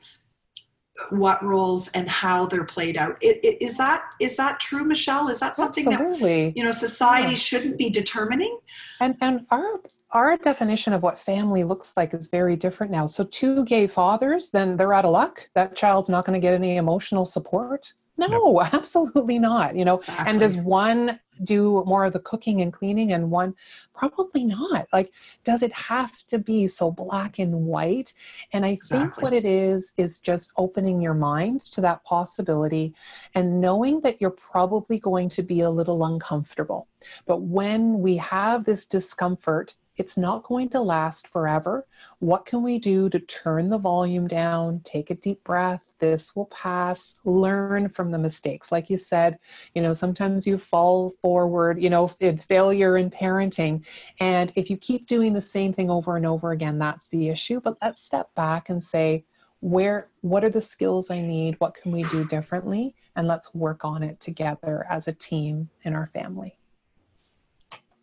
what 1.11 1.43
roles 1.45 1.89
and 1.89 2.09
how 2.09 2.47
they're 2.47 2.65
played 2.65 2.97
out. 2.97 3.17
Is 3.21 3.77
that 3.77 4.03
is 4.21 4.37
that 4.37 4.61
true, 4.61 4.85
Michelle? 4.85 5.29
Is 5.29 5.41
that 5.41 5.57
something 5.57 5.93
Absolutely. 5.93 6.47
that 6.47 6.57
you 6.57 6.65
know 6.65 6.73
society 6.73 7.31
yeah. 7.31 7.37
shouldn't 7.37 7.79
be 7.79 7.91
determining? 7.91 8.59
And 9.01 9.17
and 9.21 9.47
our 9.51 9.81
our 10.13 10.37
definition 10.37 10.93
of 10.93 11.03
what 11.03 11.19
family 11.19 11.65
looks 11.65 11.93
like 11.97 12.15
is 12.15 12.29
very 12.29 12.57
different 12.57 12.93
now. 12.93 13.07
So 13.07 13.25
two 13.25 13.65
gay 13.65 13.87
fathers, 13.87 14.51
then 14.51 14.77
they're 14.77 14.95
out 14.95 15.05
of 15.05 15.11
luck. 15.11 15.47
That 15.55 15.77
child's 15.77 16.09
not 16.09 16.25
going 16.25 16.41
to 16.41 16.45
get 16.45 16.55
any 16.55 16.77
emotional 16.77 17.27
support. 17.27 17.93
No, 18.19 18.61
absolutely 18.73 19.39
not. 19.39 19.77
You 19.77 19.85
know, 19.85 19.95
exactly. 19.95 20.31
and 20.31 20.41
does 20.41 20.57
one 20.57 21.21
do 21.45 21.83
more 21.87 22.05
of 22.05 22.13
the 22.13 22.21
cooking 22.21 22.63
and 22.63 22.73
cleaning 22.73 23.13
and 23.13 23.31
one 23.31 23.55
probably 23.95 24.45
not 24.45 24.87
like 24.93 25.13
does 25.45 25.63
it 25.63 25.73
have 25.73 26.13
to 26.27 26.39
be 26.39 26.67
so 26.67 26.91
black 26.91 27.39
and 27.39 27.55
white 27.55 28.13
and 28.53 28.65
i 28.65 28.71
exactly. 28.71 29.09
think 29.09 29.23
what 29.23 29.33
it 29.33 29.45
is 29.45 29.93
is 29.97 30.19
just 30.19 30.51
opening 30.57 31.01
your 31.01 31.15
mind 31.15 31.63
to 31.63 31.81
that 31.81 32.03
possibility 32.05 32.95
and 33.35 33.61
knowing 33.61 34.01
that 34.01 34.21
you're 34.21 34.31
probably 34.31 34.99
going 34.99 35.29
to 35.29 35.43
be 35.43 35.61
a 35.61 35.71
little 35.71 36.05
uncomfortable 36.07 36.89
but 37.27 37.43
when 37.43 37.99
we 38.01 38.17
have 38.17 38.65
this 38.65 38.87
discomfort 38.87 39.75
it's 39.97 40.17
not 40.17 40.45
going 40.45 40.69
to 40.71 40.81
last 40.81 41.29
forever. 41.29 41.87
What 42.19 42.47
can 42.47 42.63
we 42.63 42.79
do 42.79 43.09
to 43.11 43.19
turn 43.21 43.69
the 43.69 43.79
volume 43.79 44.27
down, 44.27 44.81
take 44.85 45.11
a 45.11 45.15
deep 45.15 45.43
breath? 45.45 45.81
This 45.99 46.37
will 46.37 46.47
pass. 46.47 47.15
Learn 47.25 47.89
from 47.89 48.11
the 48.11 48.19
mistakes. 48.19 48.71
Like 48.71 48.91
you 48.91 48.99
said, 48.99 49.39
you 49.75 49.83
know, 49.83 49.93
sometimes 49.93 50.47
you 50.47 50.59
fall 50.59 51.15
forward, 51.23 51.83
you 51.83 51.89
know, 51.89 52.11
in 52.21 52.37
failure 52.37 52.99
in 52.99 53.11
parenting. 53.11 53.85
And 54.21 54.53
if 54.57 54.69
you 54.69 54.77
keep 54.77 55.07
doing 55.07 55.33
the 55.33 55.43
same 55.43 55.73
thing 55.73 55.91
over 55.91 56.17
and 56.17 56.27
over 56.27 56.53
again, 56.53 56.79
that's 56.79 57.09
the 57.09 57.29
issue. 57.29 57.61
But 57.61 57.79
let's 57.83 58.03
step 58.03 58.35
back 58.35 58.69
and 58.69 58.83
say, 58.83 59.25
where 59.61 60.11
what 60.21 60.45
are 60.45 60.51
the 60.51 60.61
skills 60.61 61.11
i 61.11 61.21
need 61.21 61.57
what 61.61 61.75
can 61.75 61.91
we 61.91 62.05
do 62.05 62.25
differently 62.27 62.95
and 63.17 63.27
let's 63.27 63.55
work 63.55 63.85
on 63.85 64.03
it 64.03 64.21
together 64.21 64.87
as 64.91 65.09
a 65.09 65.13
team 65.15 65.69
in 65.85 65.95
our 65.95 66.09
family 66.09 66.59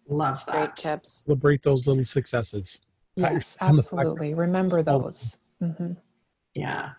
Love 0.07 0.45
that. 0.47 0.53
Great 0.53 0.75
tips. 0.75 1.23
Celebrate 1.25 1.63
those 1.63 1.87
little 1.87 2.03
successes. 2.03 2.79
Yes, 3.15 3.57
absolutely. 3.61 4.33
Remember 4.33 4.81
those. 4.81 5.35
Mm-hmm. 5.61 5.93
Yeah. 6.55 6.91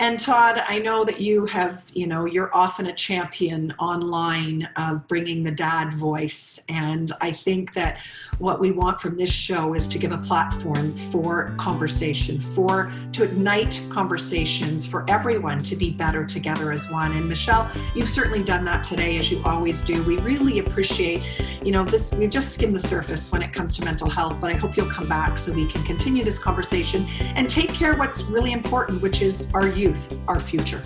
And 0.00 0.20
Todd, 0.20 0.62
I 0.68 0.78
know 0.78 1.04
that 1.04 1.20
you 1.20 1.44
have, 1.46 1.84
you 1.92 2.06
know, 2.06 2.24
you're 2.24 2.54
often 2.54 2.86
a 2.86 2.92
champion 2.92 3.72
online 3.80 4.68
of 4.76 5.06
bringing 5.08 5.42
the 5.42 5.50
dad 5.50 5.92
voice. 5.92 6.64
And 6.68 7.10
I 7.20 7.32
think 7.32 7.74
that 7.74 7.98
what 8.38 8.60
we 8.60 8.70
want 8.70 9.00
from 9.00 9.16
this 9.16 9.32
show 9.32 9.74
is 9.74 9.88
to 9.88 9.98
give 9.98 10.12
a 10.12 10.18
platform 10.18 10.96
for 10.96 11.52
conversation, 11.58 12.40
for 12.40 12.92
to 13.10 13.24
ignite 13.24 13.84
conversations 13.90 14.86
for 14.86 15.04
everyone 15.10 15.58
to 15.64 15.74
be 15.74 15.90
better 15.90 16.24
together 16.24 16.70
as 16.70 16.88
one. 16.92 17.10
And 17.16 17.28
Michelle, 17.28 17.68
you've 17.96 18.08
certainly 18.08 18.44
done 18.44 18.64
that 18.66 18.84
today, 18.84 19.18
as 19.18 19.32
you 19.32 19.42
always 19.44 19.82
do. 19.82 20.00
We 20.04 20.18
really 20.18 20.60
appreciate, 20.60 21.24
you 21.64 21.72
know, 21.72 21.84
this, 21.84 22.14
we've 22.14 22.30
just 22.30 22.54
skimmed 22.54 22.76
the 22.76 22.80
surface 22.80 23.32
when 23.32 23.42
it 23.42 23.52
comes 23.52 23.76
to 23.78 23.84
mental 23.84 24.08
health, 24.08 24.40
but 24.40 24.52
I 24.52 24.54
hope 24.54 24.76
you'll 24.76 24.90
come 24.90 25.08
back 25.08 25.38
so 25.38 25.52
we 25.52 25.66
can 25.66 25.82
continue 25.82 26.22
this 26.22 26.38
conversation 26.38 27.04
and 27.20 27.50
take 27.50 27.70
care 27.70 27.96
what's 27.96 28.22
really 28.22 28.52
important, 28.88 29.02
which 29.02 29.22
is 29.22 29.52
our 29.54 29.68
youth, 29.68 30.18
our 30.28 30.40
future. 30.40 30.82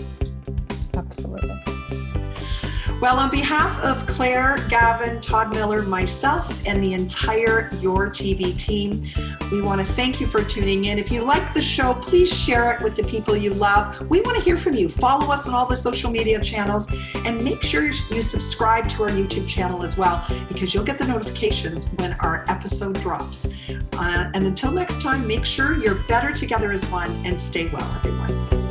Absolutely. 0.95 1.72
Well, 3.03 3.19
on 3.19 3.31
behalf 3.31 3.81
of 3.81 4.07
Claire, 4.07 4.65
Gavin, 4.69 5.21
Todd 5.21 5.53
Miller, 5.53 5.83
myself, 5.83 6.65
and 6.65 6.81
the 6.81 6.93
entire 6.95 7.69
Your 7.81 8.09
TV 8.09 8.57
team, 8.57 9.03
we 9.51 9.61
want 9.61 9.85
to 9.85 9.93
thank 9.95 10.21
you 10.21 10.27
for 10.29 10.45
tuning 10.45 10.85
in. 10.85 11.01
If 11.01 11.11
you 11.11 11.25
like 11.25 11.53
the 11.53 11.61
show, 11.61 11.95
please 11.95 12.33
share 12.33 12.73
it 12.73 12.81
with 12.81 12.95
the 12.95 13.03
people 13.03 13.37
you 13.37 13.55
love. 13.55 14.09
We 14.09 14.21
want 14.21 14.37
to 14.37 14.43
hear 14.45 14.57
from 14.57 14.75
you. 14.75 14.89
Follow 14.89 15.33
us 15.33 15.49
on 15.49 15.55
all 15.55 15.67
the 15.67 15.75
social 15.75 16.13
media 16.13 16.41
channels 16.41 16.95
and 17.25 17.43
make 17.43 17.65
sure 17.65 17.83
you 17.87 18.23
subscribe 18.23 18.89
to 18.91 19.03
our 19.03 19.11
YouTube 19.11 19.49
channel 19.49 19.83
as 19.83 19.99
well 19.99 20.25
because 20.47 20.73
you'll 20.73 20.85
get 20.85 20.97
the 20.97 21.07
notifications 21.09 21.93
when 21.95 22.13
our 22.21 22.45
episode 22.47 23.01
drops. 23.01 23.53
Uh, 23.95 24.31
and 24.33 24.47
until 24.47 24.71
next 24.71 25.03
time, 25.03 25.27
make 25.27 25.45
sure 25.45 25.77
you're 25.77 25.97
better 26.05 26.31
together 26.31 26.71
as 26.71 26.89
one 26.89 27.11
and 27.27 27.41
stay 27.41 27.67
well, 27.67 27.97
everyone. 27.97 28.62